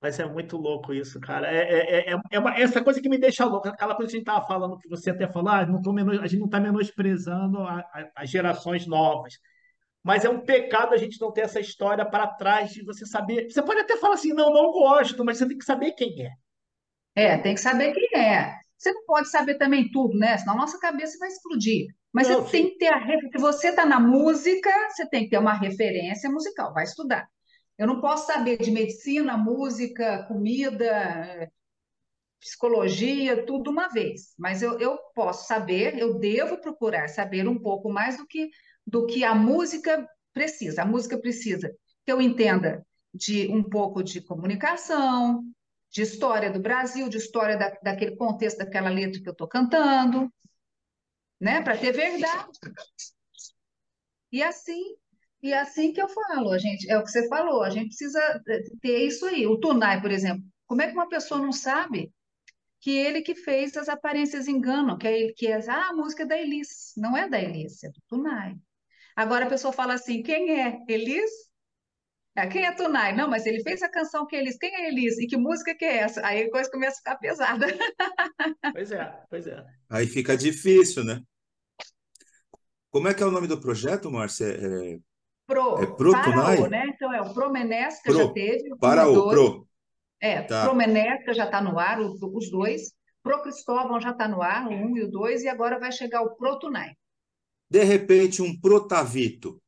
Mas 0.00 0.18
é 0.20 0.24
muito 0.24 0.56
louco 0.56 0.94
isso, 0.94 1.20
cara. 1.20 1.50
É, 1.52 1.58
é, 1.58 2.12
é, 2.12 2.20
é 2.30 2.38
uma, 2.38 2.56
essa 2.56 2.82
coisa 2.82 3.00
que 3.00 3.08
me 3.08 3.18
deixa 3.18 3.44
louco, 3.44 3.68
aquela 3.68 3.96
coisa 3.96 4.10
que 4.10 4.16
a 4.16 4.18
gente 4.18 4.28
estava 4.28 4.46
falando, 4.46 4.78
que 4.78 4.88
você 4.88 5.10
até 5.10 5.26
falou, 5.26 5.50
ah, 5.50 5.66
não 5.66 5.82
tô 5.82 5.92
menos, 5.92 6.20
a 6.20 6.26
gente 6.26 6.38
não 6.38 6.46
está 6.46 6.60
menosprezando 6.60 7.58
a, 7.58 7.80
a, 7.80 8.10
as 8.16 8.30
gerações 8.30 8.86
novas. 8.86 9.34
Mas 10.02 10.24
é 10.24 10.30
um 10.30 10.40
pecado 10.40 10.94
a 10.94 10.96
gente 10.96 11.20
não 11.20 11.32
ter 11.32 11.42
essa 11.42 11.58
história 11.58 12.08
para 12.08 12.28
trás 12.28 12.70
de 12.70 12.84
você 12.84 13.04
saber. 13.04 13.50
Você 13.50 13.60
pode 13.60 13.80
até 13.80 13.96
falar 13.96 14.14
assim, 14.14 14.32
não, 14.32 14.52
não 14.52 14.70
gosto, 14.70 15.24
mas 15.24 15.38
você 15.38 15.48
tem 15.48 15.58
que 15.58 15.64
saber 15.64 15.92
quem 15.92 16.14
é. 16.22 16.30
É, 17.16 17.38
tem 17.38 17.54
que 17.54 17.60
saber 17.60 17.92
quem 17.92 18.20
é. 18.20 18.54
Você 18.76 18.92
não 18.92 19.04
pode 19.04 19.28
saber 19.28 19.56
também 19.56 19.90
tudo, 19.90 20.16
né? 20.16 20.38
Senão 20.38 20.54
a 20.54 20.58
nossa 20.58 20.78
cabeça 20.78 21.18
vai 21.18 21.28
explodir. 21.28 21.88
Mas 22.12 22.28
não, 22.28 22.42
você 22.42 22.44
sim. 22.44 22.50
tem 22.52 22.70
que 22.70 22.78
ter 22.78 22.88
a. 22.88 23.00
Se 23.04 23.38
você 23.38 23.68
está 23.70 23.84
na 23.84 23.98
música, 23.98 24.70
você 24.90 25.08
tem 25.08 25.24
que 25.24 25.30
ter 25.30 25.38
uma 25.38 25.52
referência 25.52 26.30
musical, 26.30 26.72
vai 26.72 26.84
estudar. 26.84 27.28
Eu 27.78 27.86
não 27.86 28.00
posso 28.00 28.26
saber 28.26 28.58
de 28.58 28.70
medicina, 28.72 29.36
música, 29.36 30.24
comida, 30.24 31.48
psicologia, 32.40 33.46
tudo 33.46 33.70
uma 33.70 33.88
vez. 33.88 34.34
Mas 34.36 34.62
eu, 34.62 34.78
eu 34.80 34.98
posso 35.14 35.46
saber, 35.46 35.96
eu 35.98 36.18
devo 36.18 36.58
procurar 36.58 37.08
saber 37.08 37.48
um 37.48 37.58
pouco 37.58 37.88
mais 37.88 38.16
do 38.16 38.26
que, 38.26 38.50
do 38.86 39.06
que 39.06 39.22
a 39.22 39.34
música 39.34 40.08
precisa. 40.32 40.82
A 40.82 40.86
música 40.86 41.16
precisa 41.18 41.72
que 42.04 42.10
eu 42.10 42.20
entenda 42.20 42.84
de 43.14 43.48
um 43.48 43.62
pouco 43.62 44.02
de 44.02 44.20
comunicação, 44.20 45.44
de 45.90 46.02
história 46.02 46.50
do 46.50 46.60
Brasil, 46.60 47.08
de 47.08 47.16
história 47.16 47.56
da, 47.56 47.70
daquele 47.82 48.16
contexto 48.16 48.58
daquela 48.58 48.90
letra 48.90 49.20
que 49.20 49.28
eu 49.28 49.32
estou 49.32 49.48
cantando, 49.48 50.32
né? 51.40 51.62
Para 51.62 51.76
ter 51.76 51.92
verdade. 51.92 52.58
E 54.30 54.42
assim, 54.42 54.96
e 55.42 55.54
assim 55.54 55.92
que 55.92 56.02
eu 56.02 56.08
falo, 56.08 56.50
a 56.50 56.58
gente, 56.58 56.90
é 56.90 56.98
o 56.98 57.02
que 57.02 57.10
você 57.10 57.28
falou, 57.28 57.62
a 57.62 57.70
gente 57.70 57.88
precisa 57.88 58.42
ter 58.80 59.06
isso 59.06 59.24
aí. 59.26 59.46
O 59.46 59.58
Tunai, 59.58 60.00
por 60.00 60.10
exemplo, 60.10 60.42
como 60.66 60.82
é 60.82 60.88
que 60.88 60.94
uma 60.94 61.08
pessoa 61.08 61.40
não 61.40 61.52
sabe 61.52 62.12
que 62.80 62.96
ele 62.96 63.22
que 63.22 63.34
fez 63.34 63.76
as 63.76 63.88
aparências 63.88 64.48
enganam, 64.48 64.98
que 64.98 65.06
é, 65.06 65.32
que 65.32 65.46
é 65.46 65.58
ah, 65.68 65.88
a 65.90 65.94
música 65.94 66.22
é 66.24 66.26
da 66.26 66.38
Elis, 66.38 66.92
não 66.96 67.16
é 67.16 67.28
da 67.28 67.40
Elis, 67.40 67.82
é 67.84 67.88
do 67.88 68.00
Tunai. 68.08 68.54
Agora 69.16 69.46
a 69.46 69.48
pessoa 69.48 69.72
fala 69.72 69.94
assim, 69.94 70.22
quem 70.22 70.60
é 70.60 70.78
Elis? 70.88 71.30
É, 72.36 72.46
quem 72.46 72.64
é 72.64 72.72
Tunai? 72.72 73.16
Não, 73.16 73.28
mas 73.28 73.46
ele 73.46 73.62
fez 73.62 73.82
a 73.82 73.88
canção 73.88 74.26
que 74.26 74.36
Elis. 74.36 74.56
Quem 74.58 74.72
é 74.72 74.88
Elis? 74.88 75.18
E 75.18 75.26
que 75.26 75.36
música 75.36 75.74
que 75.74 75.84
é 75.84 75.98
essa? 75.98 76.24
Aí 76.24 76.44
a 76.44 76.50
coisa 76.50 76.70
começa 76.70 76.94
a 76.94 76.98
ficar 76.98 77.16
pesada. 77.16 77.66
Pois 78.72 78.92
é, 78.92 79.22
pois 79.28 79.46
é. 79.46 79.64
Aí 79.90 80.06
fica 80.06 80.36
difícil, 80.36 81.02
né? 81.02 81.20
Como 82.90 83.08
é 83.08 83.14
que 83.14 83.22
é 83.22 83.26
o 83.26 83.30
nome 83.30 83.48
do 83.48 83.60
projeto, 83.60 84.10
Márcia? 84.10 84.46
É... 84.46 84.98
Pro. 85.48 85.82
É 85.82 85.86
Pro 85.86 86.12
Tunai? 86.22 86.68
né? 86.68 86.84
Então 86.94 87.12
é 87.12 87.22
o 87.22 87.32
Promenes, 87.32 87.96
que 88.02 88.10
Pro. 88.12 88.18
já 88.18 88.32
teve. 88.32 88.76
Para 88.76 89.08
o 89.08 89.28
Pro. 89.30 89.66
É, 90.20 90.42
Tá. 90.42 90.64
Promenética 90.66 91.32
já 91.32 91.46
está 91.46 91.60
no 91.62 91.78
ar, 91.78 91.98
os, 92.00 92.20
os 92.22 92.50
dois. 92.50 92.92
Pro 93.22 93.42
Cristóvão 93.42 93.98
já 94.00 94.10
está 94.10 94.28
no 94.28 94.42
ar, 94.42 94.66
o 94.66 94.70
um 94.70 94.96
e 94.96 95.02
o 95.02 95.10
dois, 95.10 95.42
e 95.42 95.48
agora 95.48 95.78
vai 95.78 95.90
chegar 95.90 96.22
o 96.22 96.36
Pro 96.36 96.58
Tunai. 96.58 96.92
De 97.70 97.82
repente, 97.82 98.42
um 98.42 98.58
Protavito. 98.60 99.60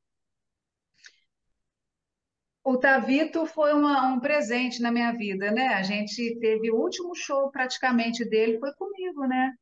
O 2.63 2.77
Tavito 2.77 3.47
foi 3.47 3.73
uma- 3.73 4.07
um 4.13 4.21
presente 4.21 4.83
na 4.83 4.93
minha 4.93 5.13
vida, 5.13 5.51
né? 5.51 5.69
A 5.69 5.83
gente 5.83 6.39
teve 6.41 6.71
o 6.71 6.77
último 6.77 7.15
show 7.15 7.51
praticamente 7.51 8.25
dele, 8.25 8.59
foi 8.59 8.73
comigo, 8.75 9.27
né? 9.27 9.53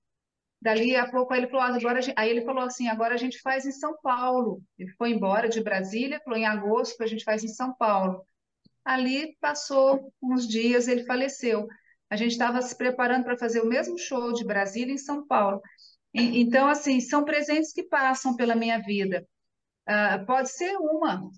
Dali 0.61 0.97
a 0.97 1.11
pouco 1.11 1.33
aí 1.33 1.41
ele 1.41 1.49
falou, 1.49 1.62
"Ah, 1.62 1.75
agora, 1.77 1.99
a 1.99 2.03
gen-" 2.03 2.15
aí 2.17 2.31
ele 2.31 2.45
falou 2.45 2.65
assim, 2.65 2.88
agora 2.88 3.15
a 3.15 3.19
gente 3.19 3.41
faz 3.41 3.65
em 3.67 3.73
São 3.73 3.97
Paulo. 4.03 4.61
Ele 4.79 4.91
foi 4.93 5.11
embora 5.12 5.49
de 5.49 5.62
Brasília, 5.62 6.21
falou 6.25 6.38
em 6.38 6.47
agosto 6.47 7.03
a 7.03 7.07
gente 7.07 7.25
faz 7.25 7.45
em 7.45 7.49
São 7.49 7.75
Paulo. 7.75 8.23
Ali 8.85 9.37
passou 9.41 10.12
uns 10.23 10.49
dias, 10.49 10.88
ele 10.88 11.05
faleceu. 11.05 11.67
A 12.11 12.17
gente 12.17 12.33
estava 12.33 12.62
se 12.62 12.77
preparando 12.77 13.25
para 13.25 13.38
fazer 13.38 13.61
o 13.61 13.67
mesmo 13.69 13.99
show 13.99 14.33
de 14.33 14.45
Brasília 14.45 14.95
em 14.95 14.99
São 14.99 15.27
Paulo. 15.27 15.61
E- 16.15 16.41
então, 16.41 16.69
assim, 16.69 17.00
são 17.00 17.25
presentes 17.25 17.73
que 17.73 17.85
passam 17.85 18.37
pela 18.37 18.57
minha 18.57 18.79
vida. 18.81 19.27
Ah, 19.87 20.19
pode 20.27 20.50
ser 20.50 20.77
uma, 20.79 21.31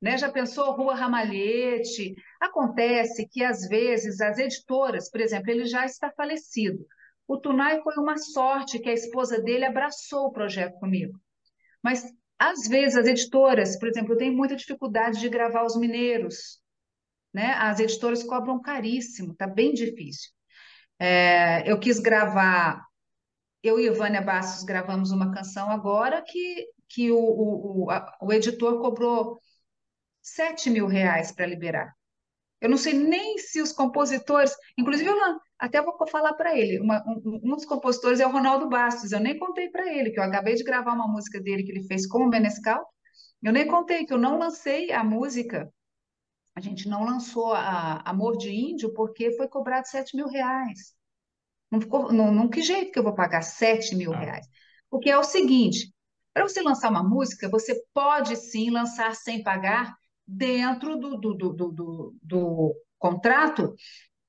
né? 0.00 0.18
Já 0.18 0.30
pensou 0.30 0.72
Rua 0.72 0.94
Ramalhete? 0.94 2.14
Acontece 2.40 3.28
que 3.28 3.44
às 3.44 3.68
vezes 3.68 4.20
as 4.20 4.38
editoras, 4.38 5.10
por 5.10 5.20
exemplo, 5.20 5.50
ele 5.50 5.66
já 5.66 5.84
está 5.84 6.10
falecido. 6.12 6.86
O 7.32 7.38
Tunai 7.38 7.80
foi 7.82 7.94
uma 7.96 8.16
sorte 8.18 8.78
que 8.80 8.88
a 8.90 8.94
esposa 8.94 9.40
dele 9.40 9.64
abraçou 9.64 10.26
o 10.26 10.32
projeto 10.32 10.78
comigo. 10.80 11.18
Mas 11.82 12.04
às 12.38 12.68
vezes 12.68 12.96
as 12.96 13.06
editoras, 13.06 13.78
por 13.78 13.88
exemplo, 13.88 14.14
eu 14.14 14.18
tenho 14.18 14.34
muita 14.36 14.56
dificuldade 14.56 15.20
de 15.20 15.28
gravar 15.28 15.64
os 15.64 15.76
mineiros, 15.76 16.60
né? 17.34 17.52
As 17.54 17.80
editoras 17.80 18.22
cobram 18.24 18.60
caríssimo, 18.60 19.34
tá 19.36 19.46
bem 19.46 19.72
difícil. 19.74 20.30
É, 20.98 21.70
eu 21.70 21.78
quis 21.80 21.98
gravar, 22.00 22.84
eu 23.62 23.78
e 23.80 23.90
Vânia 23.90 24.20
Bastos 24.22 24.64
gravamos 24.64 25.10
uma 25.12 25.32
canção 25.32 25.70
agora 25.70 26.22
que, 26.22 26.66
que 26.88 27.10
o, 27.12 27.18
o, 27.18 27.84
o, 27.86 27.90
a- 27.90 28.18
o 28.22 28.32
editor 28.32 28.80
cobrou 28.80 29.40
7 30.22 30.70
mil 30.70 30.86
reais 30.88 31.32
para 31.32 31.46
liberar. 31.46 31.94
Eu 32.60 32.68
não 32.70 32.76
sei 32.76 32.92
nem 32.94 33.38
se 33.38 33.60
os 33.62 33.72
compositores, 33.72 34.52
inclusive 34.78 35.08
eu 35.08 35.16
até 35.58 35.80
vou 35.82 35.94
falar 36.08 36.34
para 36.34 36.56
ele, 36.56 36.78
uma- 36.80 37.02
um, 37.06 37.40
um 37.44 37.56
dos 37.56 37.64
compositores 37.64 38.20
é 38.20 38.26
o 38.26 38.30
Ronaldo 38.32 38.68
Bastos, 38.68 39.12
eu 39.12 39.20
nem 39.20 39.38
contei 39.38 39.68
para 39.70 39.92
ele, 39.92 40.10
que 40.10 40.18
eu 40.20 40.24
acabei 40.24 40.54
de 40.54 40.64
gravar 40.64 40.92
uma 40.94 41.08
música 41.08 41.40
dele 41.40 41.62
que 41.62 41.72
ele 41.72 41.84
fez 41.86 42.06
com 42.06 42.18
o 42.24 42.28
Menescal, 42.28 42.86
eu 43.42 43.52
nem 43.52 43.66
contei 43.66 44.06
que 44.06 44.12
eu 44.12 44.18
não 44.18 44.38
lancei 44.38 44.92
a 44.92 45.04
música, 45.04 45.72
a 46.54 46.60
gente 46.60 46.88
não 46.88 47.04
lançou 47.04 47.52
a 47.54 48.00
Amor 48.08 48.36
de 48.36 48.50
Índio 48.50 48.92
porque 48.94 49.32
foi 49.36 49.48
cobrado 49.48 49.86
7 49.88 50.16
mil 50.16 50.28
reais. 50.28 50.94
Não 51.70 51.80
ficou, 51.80 52.12
não, 52.12 52.32
não, 52.32 52.48
que 52.48 52.62
jeito 52.62 52.92
que 52.92 52.98
eu 52.98 53.02
vou 53.04 53.14
pagar 53.14 53.42
7 53.42 53.94
mil 53.96 54.10
reais? 54.12 54.46
Porque 54.90 55.10
é 55.10 55.18
o 55.18 55.24
seguinte, 55.24 55.92
para 56.34 56.48
você 56.48 56.62
lançar 56.62 56.90
uma 56.90 57.02
música, 57.02 57.48
você 57.48 57.74
pode 57.94 58.36
sim 58.36 58.70
lançar 58.70 59.14
sem 59.16 59.42
pagar 59.42 59.94
dentro 60.30 60.96
do, 60.98 61.16
do, 61.18 61.34
do, 61.34 61.52
do, 61.72 62.14
do- 62.22 62.74
contrato 62.98 63.74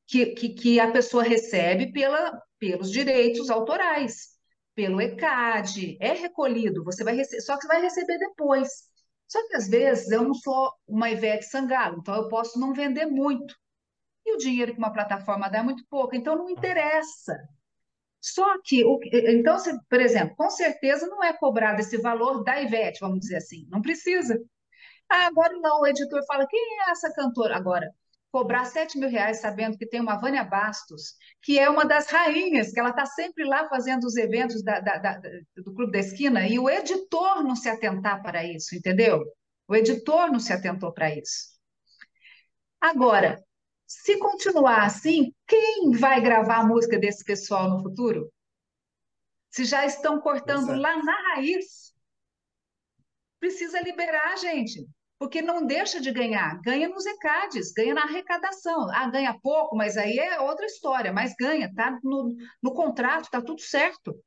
que, 0.07 0.27
que, 0.27 0.49
que 0.49 0.79
a 0.79 0.91
pessoa 0.91 1.23
recebe 1.23 1.91
pela, 1.91 2.41
pelos 2.59 2.91
direitos 2.91 3.49
autorais, 3.49 4.29
pelo 4.75 5.01
ECAD, 5.01 5.97
é 6.01 6.13
recolhido, 6.13 6.83
você 6.83 7.03
vai 7.03 7.23
só 7.41 7.57
que 7.59 7.67
vai 7.67 7.81
receber 7.81 8.17
depois. 8.19 8.69
Só 9.27 9.45
que 9.47 9.55
às 9.55 9.67
vezes 9.69 10.11
eu 10.11 10.23
não 10.23 10.33
sou 10.33 10.71
uma 10.87 11.09
Ivete 11.11 11.45
Sangalo, 11.45 11.99
então 11.99 12.15
eu 12.15 12.27
posso 12.29 12.59
não 12.59 12.73
vender 12.73 13.05
muito. 13.07 13.55
E 14.25 14.33
o 14.35 14.37
dinheiro 14.37 14.73
que 14.73 14.79
uma 14.79 14.93
plataforma 14.93 15.49
dá 15.49 15.59
é 15.59 15.63
muito 15.63 15.85
pouco, 15.89 16.15
então 16.15 16.35
não 16.37 16.49
interessa. 16.49 17.37
Só 18.21 18.45
que, 18.63 18.83
então, 19.13 19.57
por 19.89 19.99
exemplo, 19.99 20.35
com 20.35 20.49
certeza 20.49 21.07
não 21.07 21.23
é 21.23 21.33
cobrado 21.33 21.79
esse 21.81 21.97
valor 21.97 22.43
da 22.43 22.61
Ivete, 22.61 22.99
vamos 22.99 23.19
dizer 23.21 23.37
assim, 23.37 23.67
não 23.69 23.81
precisa. 23.81 24.39
Ah, 25.11 25.27
agora 25.27 25.57
não, 25.59 25.81
o 25.81 25.87
editor 25.87 26.23
fala, 26.25 26.47
quem 26.47 26.79
é 26.79 26.91
essa 26.91 27.13
cantora? 27.13 27.55
Agora, 27.55 27.93
cobrar 28.31 28.63
7 28.65 28.97
mil 28.97 29.09
reais 29.09 29.41
sabendo 29.41 29.77
que 29.77 29.85
tem 29.85 29.99
uma 29.99 30.15
Vânia 30.17 30.43
Bastos, 30.43 31.15
que 31.41 31.59
é 31.59 31.69
uma 31.69 31.85
das 31.85 32.07
rainhas, 32.09 32.71
que 32.71 32.79
ela 32.79 32.91
está 32.91 33.05
sempre 33.05 33.43
lá 33.45 33.67
fazendo 33.67 34.05
os 34.05 34.15
eventos 34.15 34.63
da- 34.63 34.79
da- 34.79 34.97
da- 34.97 35.19
do 35.57 35.73
Clube 35.75 35.91
da 35.91 35.99
Esquina, 35.99 36.47
e 36.47 36.57
o 36.57 36.69
editor 36.69 37.43
não 37.43 37.55
se 37.55 37.67
atentar 37.69 38.23
para 38.23 38.45
isso, 38.45 38.73
entendeu? 38.75 39.21
O 39.67 39.75
editor 39.75 40.31
não 40.31 40.39
se 40.39 40.53
atentou 40.53 40.93
para 40.93 41.13
isso. 41.13 41.51
Agora, 42.79 43.43
se 43.87 44.17
continuar 44.17 44.83
assim, 44.85 45.33
quem 45.47 45.91
vai 45.91 46.21
gravar 46.21 46.59
a 46.59 46.65
música 46.65 46.97
desse 46.97 47.23
pessoal 47.23 47.69
no 47.69 47.81
futuro? 47.81 48.31
Se 49.49 49.65
já 49.65 49.85
estão 49.85 50.19
cortando 50.21 50.71
é. 50.71 50.75
lá 50.77 51.03
na 51.03 51.35
raiz, 51.35 51.93
precisa 53.39 53.81
liberar, 53.81 54.37
gente, 54.37 54.87
porque 55.21 55.39
não 55.39 55.63
deixa 55.63 56.01
de 56.01 56.11
ganhar. 56.11 56.59
Ganha 56.63 56.89
nos 56.89 57.05
ECADs, 57.05 57.71
ganha 57.73 57.93
na 57.93 58.05
arrecadação. 58.05 58.89
Ah, 58.89 59.07
ganha 59.07 59.37
pouco, 59.39 59.75
mas 59.75 59.95
aí 59.95 60.17
é 60.17 60.39
outra 60.41 60.65
história, 60.65 61.13
mas 61.13 61.35
ganha, 61.39 61.71
tá 61.75 61.99
no, 62.03 62.35
no 62.59 62.73
contrato, 62.73 63.29
tá 63.29 63.39
tudo 63.39 63.61
certo. 63.61 64.19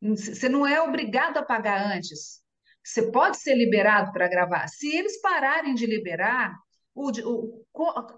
Você 0.00 0.48
não 0.48 0.66
é 0.66 0.80
obrigado 0.80 1.36
a 1.36 1.42
pagar 1.42 1.94
antes. 1.94 2.42
Você 2.82 3.10
pode 3.12 3.36
ser 3.36 3.54
liberado 3.54 4.12
para 4.12 4.28
gravar. 4.28 4.66
Se 4.68 4.96
eles 4.96 5.20
pararem 5.20 5.74
de 5.74 5.84
liberar, 5.84 6.56
o, 6.94 7.10
o, 7.10 7.66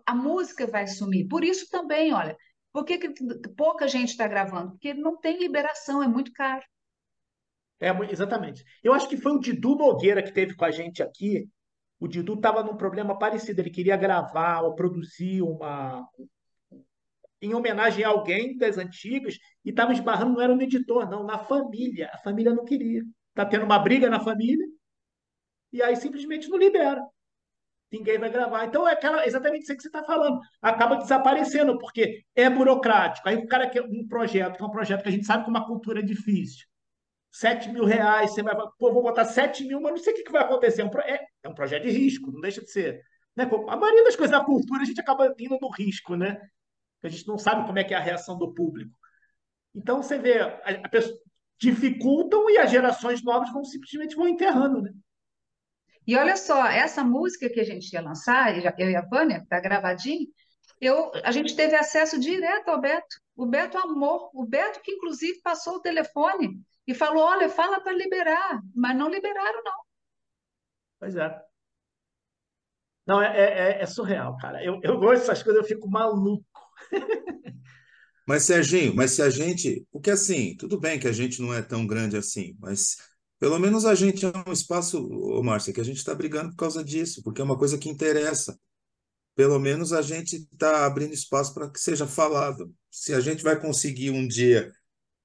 a 0.06 0.14
música 0.14 0.64
vai 0.68 0.86
sumir. 0.86 1.26
Por 1.26 1.42
isso 1.42 1.68
também, 1.68 2.12
olha, 2.12 2.36
por 2.72 2.84
que, 2.84 2.98
que 2.98 3.12
pouca 3.56 3.88
gente 3.88 4.10
está 4.10 4.28
gravando? 4.28 4.70
Porque 4.70 4.94
não 4.94 5.18
tem 5.18 5.40
liberação, 5.40 6.00
é 6.00 6.06
muito 6.06 6.32
caro. 6.32 6.64
É, 7.80 7.90
exatamente. 8.10 8.64
Eu 8.82 8.92
acho 8.94 9.08
que 9.08 9.16
foi 9.16 9.32
o 9.32 9.38
Didu 9.38 9.76
Nogueira 9.76 10.22
que 10.22 10.32
teve 10.32 10.54
com 10.54 10.64
a 10.64 10.70
gente 10.70 11.02
aqui. 11.02 11.48
O 11.98 12.08
Didu 12.08 12.34
estava 12.34 12.62
num 12.62 12.76
problema 12.76 13.18
parecido. 13.18 13.60
Ele 13.60 13.70
queria 13.70 13.96
gravar 13.96 14.62
ou 14.62 14.74
produzir 14.74 15.42
uma 15.42 16.06
em 17.40 17.54
homenagem 17.54 18.02
a 18.02 18.08
alguém 18.08 18.56
das 18.56 18.78
antigas 18.78 19.38
e 19.64 19.70
estava 19.70 19.92
esbarrando, 19.92 20.34
não 20.34 20.40
era 20.40 20.54
no 20.54 20.62
editor, 20.62 21.08
não, 21.08 21.22
na 21.22 21.38
família. 21.38 22.10
A 22.12 22.18
família 22.18 22.52
não 22.54 22.64
queria. 22.64 23.02
Está 23.30 23.44
tendo 23.44 23.64
uma 23.64 23.78
briga 23.78 24.08
na 24.08 24.20
família 24.20 24.66
e 25.72 25.82
aí 25.82 25.96
simplesmente 25.96 26.48
não 26.48 26.58
libera. 26.58 27.02
Ninguém 27.92 28.18
vai 28.18 28.30
gravar. 28.30 28.64
Então 28.64 28.88
é 28.88 28.92
aquela, 28.92 29.26
exatamente 29.26 29.64
isso 29.64 29.76
que 29.76 29.82
você 29.82 29.88
está 29.88 30.02
falando. 30.02 30.40
Acaba 30.60 30.96
desaparecendo, 30.96 31.78
porque 31.78 32.24
é 32.34 32.48
burocrático. 32.50 33.28
Aí 33.28 33.36
o 33.36 33.46
cara 33.46 33.68
quer 33.68 33.82
um 33.82 34.06
projeto, 34.08 34.56
que 34.56 34.62
é 34.62 34.66
um 34.66 34.70
projeto 34.70 35.02
que 35.02 35.08
a 35.08 35.12
gente 35.12 35.26
sabe 35.26 35.44
que 35.44 35.50
uma 35.50 35.66
cultura 35.66 36.00
é 36.00 36.02
difícil. 36.02 36.66
7 37.38 37.68
mil 37.70 37.84
reais, 37.84 38.30
você 38.32 38.42
vai. 38.42 38.54
Pô, 38.78 38.92
vou 38.92 39.02
botar 39.02 39.26
7 39.26 39.64
mil, 39.64 39.78
mas 39.78 39.92
não 39.92 39.98
sei 39.98 40.14
o 40.14 40.16
que 40.16 40.22
que 40.22 40.32
vai 40.32 40.42
acontecer. 40.42 40.80
É 40.80 40.84
um, 40.86 40.88
pro- 40.88 41.02
é, 41.02 41.20
é 41.42 41.48
um 41.48 41.54
projeto 41.54 41.82
de 41.82 41.90
risco, 41.90 42.32
não 42.32 42.40
deixa 42.40 42.62
de 42.62 42.70
ser. 42.70 43.02
Né? 43.36 43.44
A 43.68 43.76
maioria 43.76 44.04
das 44.04 44.16
coisas 44.16 44.36
da 44.36 44.42
cultura 44.42 44.82
a 44.82 44.86
gente 44.86 45.00
acaba 45.00 45.34
indo 45.38 45.58
no 45.60 45.68
risco, 45.68 46.16
né? 46.16 46.40
A 47.02 47.08
gente 47.08 47.28
não 47.28 47.36
sabe 47.36 47.66
como 47.66 47.78
é 47.78 47.84
que 47.84 47.92
é 47.92 47.96
a 47.96 48.00
reação 48.00 48.38
do 48.38 48.54
público. 48.54 48.96
Então 49.74 50.02
você 50.02 50.18
vê, 50.18 50.40
a, 50.40 50.88
pessoa, 50.88 51.14
dificultam 51.60 52.48
e 52.48 52.56
as 52.56 52.70
gerações 52.70 53.22
novas 53.22 53.52
vão 53.52 53.62
simplesmente 53.64 54.16
vão 54.16 54.26
enterrando, 54.26 54.80
né? 54.80 54.90
E 56.06 56.16
olha 56.16 56.36
só, 56.36 56.66
essa 56.66 57.04
música 57.04 57.50
que 57.50 57.60
a 57.60 57.64
gente 57.64 57.92
ia 57.92 58.00
lançar, 58.00 58.56
eu 58.78 58.90
e 58.90 58.96
a 58.96 59.02
Vânia, 59.02 59.40
que 59.40 59.44
está 59.44 59.60
gravadinho, 59.60 60.26
eu, 60.80 61.12
a 61.22 61.32
gente 61.32 61.54
teve 61.54 61.76
acesso 61.76 62.18
direto 62.18 62.68
ao 62.68 62.80
Beto. 62.80 63.16
O 63.36 63.44
Beto 63.44 63.76
amou. 63.76 64.30
O 64.32 64.46
Beto, 64.46 64.80
que 64.80 64.92
inclusive 64.92 65.40
passou 65.42 65.74
o 65.74 65.82
telefone 65.82 66.62
e 66.86 66.94
falou: 66.94 67.24
olha, 67.24 67.48
fala 67.48 67.80
para 67.80 67.92
liberar, 67.92 68.62
mas 68.74 68.96
não 68.96 69.08
liberaram, 69.08 69.62
não. 69.64 69.86
Pois 70.98 71.16
é. 71.16 71.42
Não, 73.06 73.22
é, 73.22 73.36
é, 73.36 73.82
é 73.82 73.86
surreal, 73.86 74.36
cara. 74.38 74.62
Eu, 74.64 74.80
eu 74.82 74.98
gosto 74.98 75.20
dessas 75.20 75.42
coisas, 75.42 75.62
eu 75.62 75.68
fico 75.68 75.88
maluco. 75.88 76.44
Mas, 78.28 78.42
Serginho, 78.42 78.92
mas 78.92 79.12
se 79.12 79.22
a 79.22 79.30
gente. 79.30 79.86
Porque 79.92 80.10
assim, 80.10 80.56
tudo 80.56 80.80
bem 80.80 80.98
que 80.98 81.06
a 81.06 81.12
gente 81.12 81.40
não 81.40 81.54
é 81.54 81.62
tão 81.62 81.86
grande 81.86 82.16
assim, 82.16 82.56
mas 82.58 82.96
pelo 83.38 83.56
menos 83.58 83.84
a 83.84 83.94
gente 83.94 84.26
é 84.26 84.32
um 84.44 84.52
espaço, 84.52 85.06
ô 85.06 85.42
Márcia, 85.44 85.72
que 85.72 85.80
a 85.80 85.84
gente 85.84 85.98
está 85.98 86.12
brigando 86.12 86.50
por 86.50 86.56
causa 86.56 86.82
disso, 86.82 87.22
porque 87.22 87.40
é 87.40 87.44
uma 87.44 87.56
coisa 87.56 87.78
que 87.78 87.88
interessa. 87.88 88.58
Pelo 89.36 89.60
menos 89.60 89.92
a 89.92 90.02
gente 90.02 90.36
está 90.36 90.86
abrindo 90.86 91.12
espaço 91.12 91.54
para 91.54 91.70
que 91.70 91.78
seja 91.78 92.06
falado. 92.06 92.74
Se 92.90 93.14
a 93.14 93.20
gente 93.20 93.44
vai 93.44 93.60
conseguir 93.60 94.10
um 94.10 94.26
dia 94.26 94.72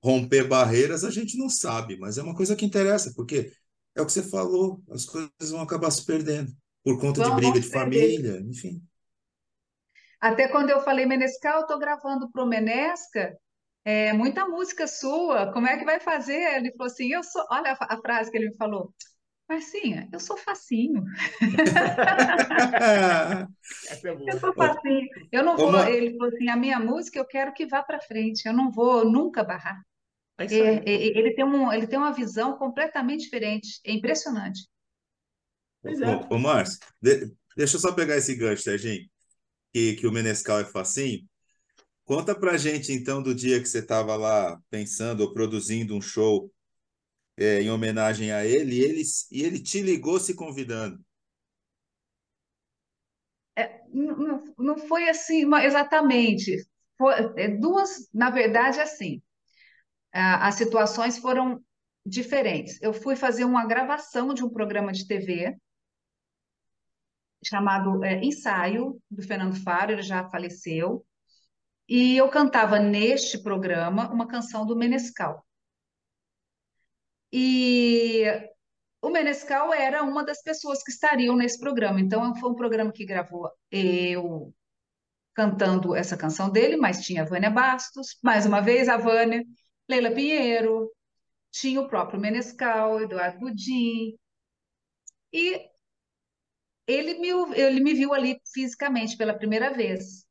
romper 0.04 0.48
barreiras, 0.48 1.04
a 1.04 1.12
gente 1.12 1.38
não 1.38 1.50
sabe, 1.50 1.98
mas 1.98 2.18
é 2.18 2.24
uma 2.24 2.36
coisa 2.36 2.56
que 2.56 2.66
interessa, 2.66 3.14
porque 3.16 3.52
é 3.96 4.02
o 4.02 4.06
que 4.06 4.12
você 4.12 4.24
falou, 4.24 4.82
as 4.90 5.06
coisas 5.06 5.52
vão 5.52 5.62
acabar 5.62 5.92
se 5.92 6.06
perdendo 6.06 6.52
por 6.84 7.00
conta 7.00 7.24
de 7.24 7.36
briga 7.36 7.60
de 7.60 7.66
se 7.66 7.72
perder. 7.72 8.18
família, 8.18 8.42
enfim. 8.42 8.82
Até 10.20 10.48
quando 10.48 10.70
eu 10.70 10.82
falei 10.82 11.06
Menescal, 11.06 11.58
eu 11.58 11.62
estou 11.62 11.80
gravando 11.80 12.32
pro 12.32 12.46
Menesca, 12.46 13.38
é, 13.84 14.14
muita 14.14 14.48
música 14.48 14.88
sua, 14.88 15.52
como 15.52 15.68
é 15.68 15.78
que 15.78 15.86
vai 15.86 16.00
fazer? 16.00 16.58
Ele 16.58 16.72
falou 16.72 16.92
assim, 16.92 17.12
eu 17.12 17.24
sou, 17.24 17.44
olha 17.50 17.76
a, 17.80 17.96
a 17.96 17.98
frase 17.98 18.32
que 18.32 18.38
ele 18.38 18.50
me 18.50 18.56
falou, 18.56 18.94
Marcinha, 19.52 20.08
eu 20.14 20.20
sou 20.20 20.38
facinho. 20.38 21.04
Essa 23.90 24.08
é 24.08 24.16
boa. 24.16 24.32
Eu 24.32 24.40
sou 24.40 24.54
facinho. 24.54 25.10
Eu 25.30 25.44
não 25.44 25.58
vou. 25.58 25.68
Uma... 25.68 25.90
Ele 25.90 26.12
falou 26.12 26.34
assim: 26.34 26.48
a 26.48 26.56
minha 26.56 26.80
música 26.80 27.20
eu 27.20 27.26
quero 27.26 27.54
que 27.54 27.66
vá 27.66 27.84
para 27.84 28.00
frente. 28.00 28.46
Eu 28.46 28.54
não 28.54 28.72
vou 28.72 29.04
nunca 29.04 29.44
barrar. 29.44 29.82
É 30.42 30.46
isso 30.46 30.64
aí. 30.64 30.78
É, 30.86 30.92
é, 30.92 31.18
ele 31.18 31.34
tem 31.34 31.46
um, 31.46 31.72
ele 31.72 31.88
tem 31.88 32.00
uma 32.00 32.12
visão 32.14 32.58
completamente 32.58 33.22
diferente. 33.22 33.80
É 33.86 33.92
impressionante. 33.92 34.68
Pois 35.82 36.02
é. 36.02 36.16
Ô, 36.30 36.36
ô 36.36 36.40
Márcio, 36.40 36.80
de- 37.02 37.32
deixa 37.56 37.76
eu 37.78 37.80
só 37.80 37.92
pegar 37.94 38.18
esse 38.18 38.36
gancho, 38.36 38.64
Serginho, 38.64 39.08
que, 39.74 39.96
que 39.96 40.08
o 40.08 40.12
Menescal 40.12 40.60
é 40.60 40.66
facinho. 40.66 41.28
Conta 42.06 42.36
pra 42.36 42.58
gente, 42.58 42.92
então, 42.94 43.24
do 43.24 43.36
dia 43.36 43.62
que 43.62 43.68
você 43.68 43.80
estava 43.80 44.16
lá 44.16 44.60
pensando 44.70 45.22
ou 45.22 45.34
produzindo 45.34 45.96
um 45.96 46.02
show 46.02 46.52
é, 47.38 47.62
em 47.62 47.72
homenagem 47.72 48.32
a 48.32 48.46
ele, 48.46 48.76
e 48.78 48.82
ele, 48.82 49.04
e 49.32 49.44
ele 49.44 49.60
te 49.62 49.82
ligou 49.82 50.20
se 50.20 50.36
convidando. 50.36 51.00
Não, 53.94 54.16
não- 54.18 54.44
não 54.58 54.78
foi 54.78 55.10
assim, 55.10 55.44
exatamente. 55.64 56.66
Foi, 56.98 57.14
é, 57.38 57.48
duas, 57.50 58.08
na 58.14 58.30
verdade, 58.30 58.80
assim, 58.80 59.22
a- 59.22 59.31
as 60.14 60.56
situações 60.56 61.18
foram 61.18 61.64
diferentes. 62.06 62.82
Eu 62.82 62.94
fui 62.94 63.16
fazer 63.16 63.46
uma 63.46 63.66
gravação 63.66 64.34
de 64.34 64.44
um 64.44 64.50
programa 64.50 64.92
de 64.92 65.08
TV 65.08 65.58
chamado 67.44 68.04
é, 68.04 68.24
Ensaio, 68.24 69.02
do 69.10 69.24
Fernando 69.24 69.56
Faro, 69.64 69.94
ele 69.94 70.02
já 70.02 70.30
faleceu, 70.30 71.06
e 71.88 72.16
eu 72.16 72.30
cantava 72.30 72.80
neste 72.80 73.42
programa 73.42 74.12
uma 74.12 74.28
canção 74.28 74.66
do 74.66 74.76
Menescal. 74.76 75.46
E 77.34 78.24
o 79.02 79.10
Menescal 79.10 79.74
era 79.74 80.04
uma 80.04 80.24
das 80.24 80.42
pessoas 80.44 80.84
que 80.84 80.92
estariam 80.92 81.36
nesse 81.36 81.60
programa. 81.60 82.00
Então, 82.00 82.36
foi 82.36 82.50
um 82.50 82.56
programa 82.56 82.92
que 82.92 83.06
gravou 83.06 83.50
eu 83.72 84.54
cantando 85.34 85.96
essa 85.96 86.18
canção 86.18 86.50
dele, 86.50 86.78
mas 86.78 87.02
tinha 87.02 87.24
a 87.24 87.26
Vânia 87.26 87.50
Bastos, 87.50 88.18
mais 88.22 88.46
uma 88.46 88.62
vez 88.62 88.88
a 88.90 88.98
Vânia, 88.98 89.44
Leila 89.92 90.12
Pinheiro, 90.12 90.92
tinha 91.52 91.82
o 91.82 91.88
próprio 91.88 92.20
Menescal, 92.20 93.02
Eduardo 93.02 93.40
Gudim, 93.40 94.18
e 95.34 95.70
ele 96.88 97.20
me, 97.20 97.30
ele 97.56 97.80
me 97.82 97.94
viu 97.94 98.14
ali 98.14 98.42
fisicamente 98.54 99.18
pela 99.18 99.38
primeira 99.38 99.72
vez. 99.72 100.26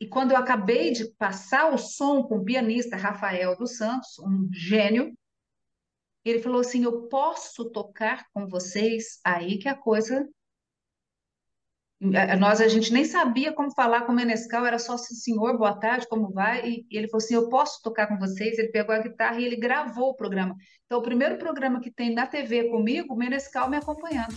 E 0.00 0.06
quando 0.06 0.30
eu 0.30 0.36
acabei 0.36 0.92
de 0.92 1.10
passar 1.14 1.72
o 1.72 1.78
som 1.78 2.22
com 2.22 2.38
o 2.38 2.44
pianista 2.44 2.96
Rafael 2.96 3.56
dos 3.56 3.76
Santos, 3.76 4.18
um 4.18 4.48
gênio, 4.52 5.14
ele 6.24 6.40
falou 6.40 6.60
assim: 6.60 6.84
Eu 6.84 7.08
posso 7.08 7.70
tocar 7.70 8.26
com 8.32 8.46
vocês? 8.46 9.20
Aí 9.24 9.58
que 9.58 9.68
a 9.68 9.74
coisa. 9.74 10.26
A- 12.14 12.36
Nós, 12.36 12.60
a 12.60 12.68
gente 12.68 12.92
nem 12.92 13.04
sabia 13.04 13.52
como 13.52 13.74
falar 13.74 14.02
com 14.02 14.12
o 14.12 14.14
Menescal, 14.14 14.64
era 14.64 14.78
só 14.78 14.94
assim, 14.94 15.14
senhor, 15.14 15.58
boa 15.58 15.78
tarde, 15.78 16.08
como 16.08 16.32
vai? 16.32 16.66
E, 16.66 16.86
e 16.90 16.96
ele 16.96 17.08
falou 17.08 17.22
assim: 17.22 17.34
Eu 17.34 17.48
posso 17.48 17.82
tocar 17.82 18.06
com 18.06 18.18
vocês? 18.18 18.58
Ele 18.58 18.68
pegou 18.68 18.94
a 18.94 18.98
guitarra 19.02 19.38
e 19.38 19.44
ele 19.44 19.56
gravou 19.56 20.10
o 20.10 20.16
programa. 20.16 20.56
Então, 20.86 20.98
o 20.98 21.02
primeiro 21.02 21.36
programa 21.36 21.80
que 21.80 21.90
tem 21.90 22.14
na 22.14 22.26
TV 22.26 22.68
comigo, 22.68 23.14
o 23.14 23.16
Menescal 23.16 23.68
me 23.68 23.76
acompanhando. 23.76 24.34